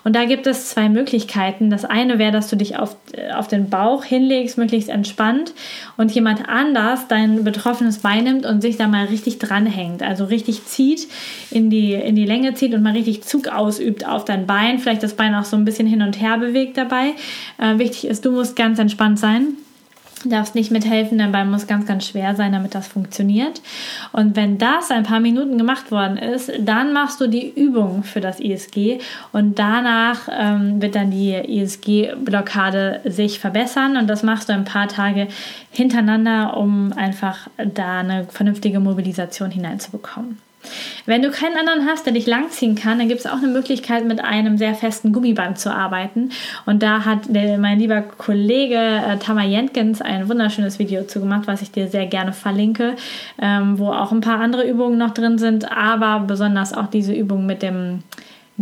Und 0.04 0.16
da 0.16 0.26
gibt 0.26 0.48
es 0.48 0.70
zwei 0.70 0.90
Möglichkeiten. 0.90 1.70
Das 1.70 1.86
eine 1.86 2.18
wäre, 2.18 2.32
dass 2.32 2.50
du 2.50 2.56
dich 2.56 2.76
auf, 2.76 2.96
äh, 3.12 3.34
auf 3.34 3.48
den 3.48 3.70
Bauch 3.70 4.04
hinlegst, 4.04 4.58
möglichst 4.58 4.90
entspannt 4.90 5.54
und 5.98 6.12
jemand 6.12 6.50
anders 6.50 7.08
dein 7.08 7.44
betroffenes 7.44 8.00
Bein 8.00 8.24
nimmt 8.24 8.48
und 8.48 8.62
sich 8.62 8.78
da 8.78 8.88
mal 8.88 9.06
richtig 9.06 9.38
dranhängt, 9.38 10.02
also 10.02 10.26
richtig 10.26 10.66
zieht 10.66 11.08
in 11.52 11.70
die 11.70 11.83
die, 11.84 11.94
in 11.94 12.16
die 12.16 12.26
Länge 12.26 12.54
zieht 12.54 12.74
und 12.74 12.84
mal 12.84 12.94
richtig 12.94 13.24
Zug 13.24 13.48
ausübt 13.48 14.08
auf 14.08 14.26
dein 14.26 14.48
Bein, 14.48 14.80
vielleicht 14.80 15.04
das 15.04 15.16
Bein 15.16 15.36
auch 15.36 15.46
so 15.46 15.58
ein 15.58 15.66
bisschen 15.66 15.88
hin 15.88 16.02
und 16.02 16.20
her 16.20 16.38
bewegt 16.38 16.78
dabei. 16.78 17.14
Äh, 17.58 17.78
wichtig 17.78 18.06
ist, 18.06 18.26
du 18.26 18.32
musst 18.32 18.56
ganz 18.56 18.80
entspannt 18.80 19.20
sein. 19.20 19.58
darfst 20.26 20.56
nicht 20.56 20.72
mithelfen, 20.72 21.18
dein 21.18 21.34
Bein 21.34 21.52
muss 21.52 21.68
ganz, 21.68 21.86
ganz 21.86 22.08
schwer 22.08 22.36
sein, 22.36 22.54
damit 22.54 22.76
das 22.76 22.88
funktioniert. 22.88 23.62
Und 24.14 24.38
wenn 24.38 24.58
das 24.58 24.90
ein 24.92 25.04
paar 25.04 25.20
Minuten 25.20 25.58
gemacht 25.58 25.92
worden 25.92 26.18
ist, 26.18 26.50
dann 26.60 26.94
machst 26.94 27.20
du 27.20 27.28
die 27.28 27.50
Übung 27.54 28.04
für 28.04 28.22
das 28.22 28.40
ISG 28.40 29.00
und 29.34 29.60
danach 29.60 30.30
ähm, 30.32 30.82
wird 30.82 30.96
dann 30.96 31.12
die 31.12 31.34
ISG-Blockade 31.34 33.02
sich 33.04 33.40
verbessern 33.40 33.98
und 33.98 34.08
das 34.08 34.24
machst 34.24 34.48
du 34.48 34.54
ein 34.54 34.64
paar 34.64 34.88
Tage 34.88 35.28
hintereinander, 35.72 36.56
um 36.56 36.94
einfach 36.94 37.50
da 37.58 38.00
eine 38.00 38.26
vernünftige 38.30 38.80
Mobilisation 38.80 39.52
hineinzubekommen. 39.52 40.38
Wenn 41.06 41.22
du 41.22 41.32
keinen 41.32 41.58
anderen 41.58 41.86
hast, 41.88 42.06
der 42.06 42.14
dich 42.14 42.28
langziehen 42.28 42.76
kann, 42.76 43.00
dann 43.00 43.10
gibt 43.10 43.20
es 43.20 43.26
auch 43.26 43.38
eine 43.38 43.48
Möglichkeit, 43.48 44.06
mit 44.06 44.24
einem 44.24 44.58
sehr 44.58 44.76
festen 44.76 45.12
Gummiband 45.12 45.60
zu 45.60 45.74
arbeiten. 45.74 46.30
Und 46.66 46.82
da 46.82 47.06
hat 47.06 47.30
mein 47.30 47.80
lieber 47.80 48.02
Kollege 48.02 48.76
äh, 48.76 49.18
Tamar 49.18 49.46
Jenkins 49.46 50.02
ein 50.02 50.30
wunderschönes 50.30 50.80
Video 50.80 51.04
zu 51.04 51.20
gemacht, 51.20 51.44
was 51.46 51.62
ich 51.62 51.72
dir 51.72 51.88
sehr 51.88 52.06
gerne 52.06 52.34
verlinke, 52.34 52.96
ähm, 53.42 53.78
wo 53.78 53.92
auch 53.92 54.12
ein 54.12 54.22
paar 54.22 54.40
andere 54.40 54.68
Übungen 54.68 54.98
noch 54.98 55.14
drin 55.14 55.38
sind, 55.38 55.72
aber 55.72 56.26
besonders 56.26 56.74
auch 56.74 56.88
diese 56.88 57.14
Übung 57.14 57.46
mit 57.46 57.62
dem 57.62 58.04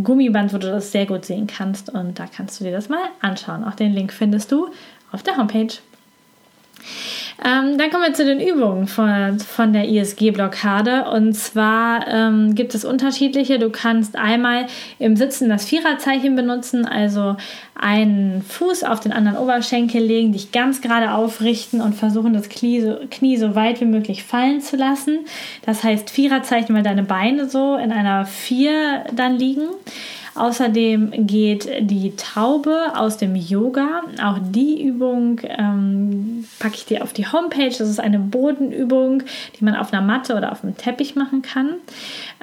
Gummiband, 0.02 0.54
wo 0.54 0.58
du 0.58 0.68
das 0.68 0.92
sehr 0.92 1.06
gut 1.06 1.26
sehen 1.26 1.48
kannst. 1.48 1.90
Und 1.90 2.18
da 2.18 2.26
kannst 2.26 2.60
du 2.60 2.64
dir 2.64 2.72
das 2.72 2.90
mal 2.90 3.04
anschauen. 3.20 3.64
Auch 3.64 3.76
den 3.76 3.94
Link 3.94 4.14
findest 4.14 4.52
du 4.52 4.70
auf 5.12 5.24
der 5.24 5.38
Homepage. 5.38 5.74
Ähm, 7.44 7.78
dann 7.78 7.90
kommen 7.90 8.04
wir 8.04 8.14
zu 8.14 8.26
den 8.26 8.40
Übungen 8.40 8.88
von, 8.88 9.40
von 9.40 9.74
der 9.74 9.88
ISG-Blockade. 9.88 11.10
Und 11.12 11.34
zwar 11.34 12.08
ähm, 12.08 12.56
gibt 12.56 12.76
es 12.76 12.86
unterschiedliche. 12.86 13.60
Du 13.60 13.70
kannst 13.70 14.16
einmal 14.16 14.68
im 15.00 15.16
Sitzen 15.16 15.50
das 15.50 15.66
Viererzeichen 15.66 16.36
benutzen, 16.36 16.86
also 16.86 17.36
einen 17.76 18.44
Fuß 18.44 18.84
auf 18.84 19.00
den 19.00 19.12
anderen 19.12 19.38
Oberschenkel 19.38 20.04
legen, 20.04 20.34
dich 20.34 20.52
ganz 20.52 20.82
gerade 20.82 21.14
aufrichten 21.14 21.82
und 21.82 21.96
versuchen, 21.96 22.34
das 22.34 22.48
Knie 22.48 22.82
so, 22.82 22.98
Knie 23.10 23.38
so 23.38 23.56
weit 23.56 23.82
wie 23.82 23.86
möglich 23.86 24.24
fallen 24.24 24.62
zu 24.62 24.76
lassen. 24.76 25.20
Das 25.66 25.84
heißt 25.84 26.12
Viererzeichen, 26.12 26.76
weil 26.76 26.84
deine 26.84 27.04
Beine 27.04 27.50
so 27.50 27.76
in 27.76 27.92
einer 27.92 28.26
Vier 28.26 29.06
dann 29.14 29.38
liegen. 29.38 29.68
Außerdem 30.34 31.28
geht 31.28 31.70
die 31.82 32.16
Taube 32.16 32.94
aus 32.96 33.18
dem 33.18 33.36
Yoga. 33.36 34.02
Auch 34.24 34.38
die 34.40 34.82
Übung 34.82 35.42
ähm, 35.44 36.46
packe 36.60 36.76
ich 36.76 36.86
dir 36.86 37.04
auf 37.04 37.12
die 37.12 37.28
Homepage. 37.28 37.70
Das 37.70 37.82
ist 37.82 38.00
eine 38.00 38.20
Bodenübung, 38.20 39.24
die 39.60 39.66
man 39.66 39.76
auf 39.76 39.92
einer 39.92 40.02
Matte 40.02 40.36
oder 40.36 40.54
auf 40.54 40.64
einem 40.64 40.78
Teppich 40.78 41.16
machen 41.16 41.42
kann. 41.42 41.72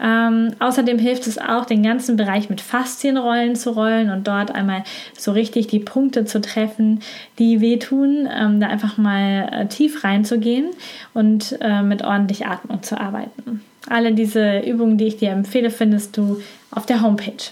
Ähm, 0.03 0.53
außerdem 0.59 0.98
hilft 0.98 1.27
es 1.27 1.38
auch, 1.38 1.64
den 1.64 1.83
ganzen 1.83 2.16
Bereich 2.16 2.51
mit 2.51 2.61
Faszienrollen 2.61 3.57
zu 3.57 3.70
rollen 3.70 4.11
und 4.11 4.29
dort 4.29 4.55
einmal 4.55 4.85
so 5.16 5.33
richtig 5.33 5.68
die 5.68 5.81
Punkte 5.81 6.27
zu 6.27 6.42
treffen, 6.42 7.01
die 7.38 7.62
wehtun. 7.62 8.29
Ähm, 8.31 8.61
da 8.61 8.68
einfach 8.68 8.98
mal 8.98 9.48
äh, 9.51 9.66
tief 9.66 10.05
reinzugehen 10.05 10.66
und 11.14 11.57
äh, 11.61 11.83
mit 11.83 12.05
ordentlich 12.05 12.46
Atmung 12.46 12.83
zu 12.83 13.01
arbeiten. 13.01 13.62
Alle 13.88 14.12
diese 14.12 14.59
Übungen, 14.61 14.98
die 14.98 15.07
ich 15.07 15.16
dir 15.16 15.31
empfehle, 15.31 15.70
findest 15.70 16.16
du 16.16 16.42
auf 16.70 16.87
der 16.87 17.02
Homepage. 17.02 17.50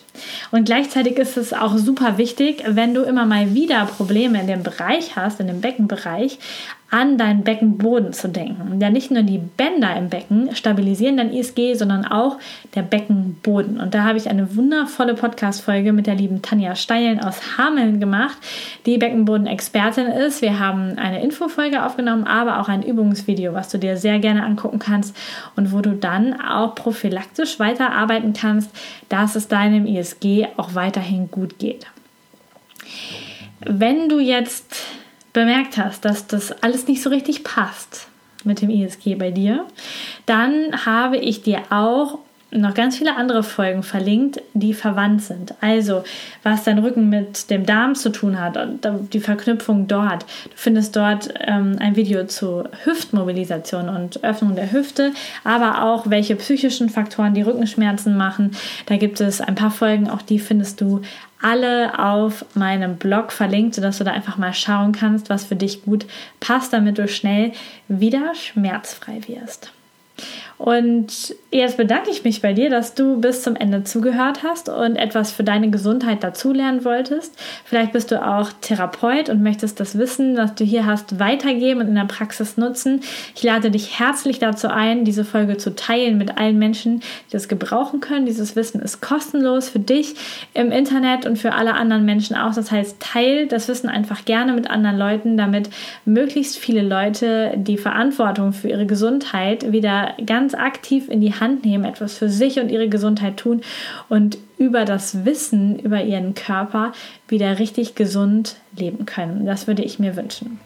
Und 0.51 0.65
gleichzeitig 0.65 1.19
ist 1.19 1.37
es 1.37 1.53
auch 1.53 1.77
super 1.77 2.19
wichtig, 2.19 2.63
wenn 2.67 2.95
du 2.95 3.03
immer 3.03 3.25
mal 3.25 3.55
wieder 3.55 3.87
Probleme 3.87 4.41
in 4.41 4.47
dem 4.47 4.63
Bereich 4.63 5.17
hast, 5.17 5.41
in 5.41 5.47
dem 5.47 5.61
Beckenbereich, 5.61 6.39
an 6.89 7.19
deinen 7.19 7.43
Beckenboden 7.43 8.13
zu 8.13 8.29
denken. 8.29 8.79
Denn 8.79 8.93
nicht 8.93 9.11
nur 9.11 9.23
die 9.23 9.39
Bänder 9.39 9.97
im 9.97 10.09
Becken 10.09 10.55
stabilisieren 10.55 11.17
dein 11.17 11.33
ISG, 11.33 11.75
sondern 11.75 12.05
auch 12.05 12.39
der 12.77 12.83
Beckenboden. 12.83 13.81
Und 13.81 13.93
da 13.93 14.05
habe 14.05 14.19
ich 14.19 14.31
eine 14.31 14.55
wundervolle 14.55 15.15
Podcast-Folge 15.15 15.93
mit 15.93 16.07
der 16.07 16.15
lieben 16.15 16.43
Tanja 16.43 16.77
Steilen 16.77 17.21
aus 17.21 17.59
Hameln 17.59 17.99
gemacht, 17.99 18.37
die 18.87 18.99
Beckenboden-Expertin 18.99 20.07
ist. 20.07 20.43
Wir 20.43 20.61
haben 20.61 20.97
eine 20.97 21.23
Infofolge 21.23 21.85
aufgenommen, 21.85 22.25
aber 22.25 22.61
auch 22.61 22.69
ein 22.69 22.85
Übungsvideo, 22.85 23.53
was 23.53 23.69
du 23.69 23.79
dir 23.79 23.97
sehr 23.97 24.21
gerne 24.21 24.45
angucken 24.45 24.79
kannst 24.79 25.17
und 25.57 25.73
wo 25.73 25.81
du 25.81 25.91
dann 25.91 26.41
auch 26.41 26.77
prophylaktisch 26.77 27.59
weiterarbeiten 27.59 28.33
kannst, 28.33 28.71
dass 29.09 29.37
es 29.37 29.49
deinem 29.49 29.87
ISG 29.87 30.47
auch 30.57 30.75
weiterhin 30.75 31.31
gut 31.31 31.59
geht. 31.59 31.87
Wenn 33.61 34.09
du 34.09 34.19
jetzt 34.19 34.77
bemerkt 35.33 35.77
hast, 35.77 36.05
dass 36.05 36.27
das 36.27 36.53
alles 36.63 36.89
nicht 36.89 37.03
so 37.03 37.11
richtig 37.11 37.45
passt 37.45 38.09
mit 38.45 38.63
dem 38.63 38.71
ISG 38.71 39.17
bei 39.17 39.31
dir, 39.31 39.67
dann 40.25 40.87
habe 40.87 41.17
ich 41.17 41.43
dir 41.43 41.63
auch 41.71 42.19
noch 42.53 42.75
ganz 42.75 42.97
viele 42.97 43.17
andere 43.17 43.43
Folgen 43.43 43.83
verlinkt, 43.83 44.41
die 44.55 44.73
verwandt 44.73 45.23
sind. 45.23 45.55
Also, 45.61 46.05
was 46.43 46.65
dein 46.65 46.79
Rücken 46.79 47.09
mit 47.09 47.51
dem 47.51 47.67
Darm 47.67 47.95
zu 47.95 48.11
tun 48.11 48.41
hat, 48.41 48.57
die 49.13 49.21
Verknüpfung 49.21 49.89
dort. 49.89 50.23
Du 50.23 50.57
findest 50.57 50.95
dort 50.95 51.35
ähm, 51.41 51.77
ein 51.81 51.97
Video 51.97 52.25
zu 52.27 52.65
Hüftmobilisation 52.85 53.89
und 53.89 54.23
Öffnung 54.23 54.55
der 54.55 54.73
Hüfte, 54.73 55.13
aber 55.45 55.83
auch 55.83 56.09
welche 56.09 56.37
psychischen 56.37 56.89
Faktoren 56.89 57.35
die 57.35 57.43
Rückenschmerzen 57.43 58.17
machen. 58.17 58.53
Da 58.87 58.97
gibt 58.97 59.21
es 59.21 59.41
ein 59.41 59.57
paar 59.57 59.73
Folgen, 59.73 60.09
auch 60.09 60.23
die 60.23 60.39
findest 60.39 60.81
du 60.81 61.03
alle 61.43 61.99
auf 61.99 62.45
meinem 62.55 62.97
Blog 62.97 63.33
verlinkt, 63.33 63.75
sodass 63.75 63.99
du 63.99 64.05
da 64.05 64.13
einfach 64.13 64.39
mal 64.39 64.55
schauen 64.55 64.93
kannst, 64.93 65.29
was 65.29 65.45
für 65.45 65.57
dich 65.57 65.85
gut 65.85 66.07
passt, 66.41 66.73
damit 66.73 66.99
du 66.99 67.09
schnell 67.09 67.53
wieder 67.89 68.35
schmerzfrei 68.35 69.21
wirst. 69.27 69.73
Und 70.59 71.35
jetzt 71.51 71.77
bedanke 71.77 72.11
ich 72.11 72.25
mich 72.25 72.41
bei 72.41 72.55
dir, 72.55 72.71
dass 72.71 72.95
du 72.95 73.21
bis 73.21 73.43
zum 73.43 73.57
Ende 73.57 73.85
zugehört 73.85 74.43
hast 74.43 74.71
und 74.71 74.97
etwas 74.97 75.31
für 75.31 75.45
deine 75.45 75.69
Gesundheit 75.71 76.25
dazulernen 76.25 76.85
wolltest. 76.85 77.39
Vielleicht 77.65 77.93
bist 77.93 78.11
du 78.11 78.27
auch 78.27 78.51
Therapeut 78.63 79.29
und 79.29 79.43
möchtest 79.43 79.81
das 79.81 79.99
Wissen, 79.99 80.35
das 80.35 80.55
du 80.55 80.65
hier 80.65 80.87
hast, 80.87 81.19
weitergeben 81.19 81.81
und 81.81 81.89
in 81.89 81.95
der 81.95 82.07
Praxis 82.07 82.57
nutzen. 82.57 83.03
Ich 83.35 83.43
lade 83.43 83.71
dich 83.71 83.99
herzlich 83.99 84.39
dazu 84.39 84.69
ein, 84.69 85.05
diese 85.05 85.25
Folge 85.25 85.59
zu 85.59 85.75
teilen 85.75 86.17
mit 86.17 86.39
allen 86.39 86.59
Menschen, 86.59 87.01
die 87.01 87.33
das 87.33 87.49
gebrauchen 87.49 88.01
können. 88.01 88.25
Dieses 88.25 88.57
Wissen 88.57 88.81
ist 88.81 89.03
kostenlos 89.03 89.69
für 89.69 89.79
dich 89.79 90.15
im 90.55 90.73
Internet 90.73 91.27
und 91.27 91.39
für 91.39 91.53
alle 91.53 91.75
anderen 91.75 92.07
Menschen 92.07 92.35
auch. 92.35 92.55
Das 92.55 92.71
heißt, 92.71 92.97
teil 93.01 93.47
das 93.47 93.69
Wissen 93.69 93.91
einfach 93.91 94.25
gerne 94.25 94.55
mit 94.55 94.71
anderen 94.71 94.97
Leuten, 94.97 95.37
damit 95.37 95.69
möglichst 96.07 96.57
viele 96.57 96.83
Leute 96.83 97.53
die 97.57 97.77
Verantwortung 97.77 98.55
für 98.55 98.69
ihre 98.69 98.87
Gesundheit 98.87 99.71
wieder 99.71 100.15
ganz 100.25 100.46
ganz 100.47 100.55
aktiv 100.55 101.09
in 101.09 101.21
die 101.21 101.35
Hand 101.35 101.65
nehmen, 101.65 101.85
etwas 101.85 102.17
für 102.17 102.29
sich 102.29 102.61
und 102.61 102.69
ihre 102.69 102.89
Gesundheit 102.89 103.37
tun 103.37 103.63
und 104.09 104.39
über 104.59 104.85
das 104.85 105.25
Wissen 105.25 105.77
über 105.81 106.05
ihren 106.05 106.35
Körper 106.35 106.93
wieder 107.27 107.59
richtig 107.59 107.97
gesund 107.97 108.57
leben 108.79 109.07
können. 109.07 109.45
Das 109.45 109.67
würde 109.67 109.83
ich 109.83 109.99
mir 109.99 110.15
wünschen. 110.15 110.61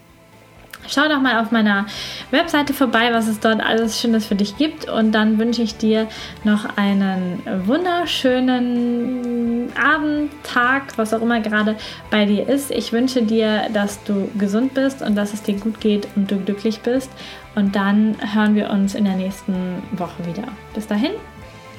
Schau 0.87 1.09
doch 1.09 1.21
mal 1.21 1.40
auf 1.40 1.51
meiner 1.51 1.87
Webseite 2.31 2.75
vorbei, 2.75 3.09
was 3.12 3.27
es 3.27 3.40
dort 3.40 3.64
alles 3.64 4.01
Schönes 4.01 4.27
für 4.27 4.35
dich 4.35 4.59
gibt. 4.59 4.90
Und 4.90 5.12
dann 5.12 5.38
wünsche 5.38 5.62
ich 5.62 5.77
dir 5.77 6.09
noch 6.45 6.77
einen 6.77 7.43
wunderschönen 7.66 9.73
Abend, 9.77 10.31
Tag, 10.43 10.99
was 10.99 11.14
auch 11.14 11.23
immer 11.23 11.40
gerade 11.40 11.77
bei 12.11 12.27
dir 12.27 12.47
ist. 12.49 12.71
Ich 12.71 12.93
wünsche 12.93 13.23
dir, 13.23 13.69
dass 13.73 14.03
du 14.05 14.31
gesund 14.37 14.75
bist 14.75 15.01
und 15.01 15.14
dass 15.14 15.33
es 15.33 15.43
dir 15.43 15.55
gut 15.55 15.81
geht 15.81 16.07
und 16.16 16.31
du 16.31 16.38
glücklich 16.38 16.81
bist. 16.81 17.11
Und 17.55 17.75
dann 17.75 18.17
hören 18.35 18.55
wir 18.55 18.71
uns 18.71 18.95
in 18.95 19.05
der 19.05 19.17
nächsten 19.17 19.83
Woche 19.93 20.25
wieder. 20.27 20.45
Bis 20.75 20.87
dahin, 20.87 21.13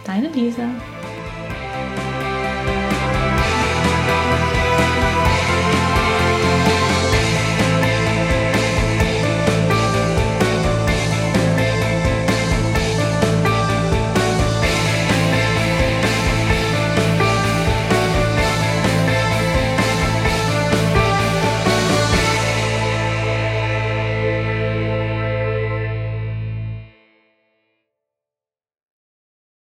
deine 0.06 0.28
Lisa. 0.30 0.64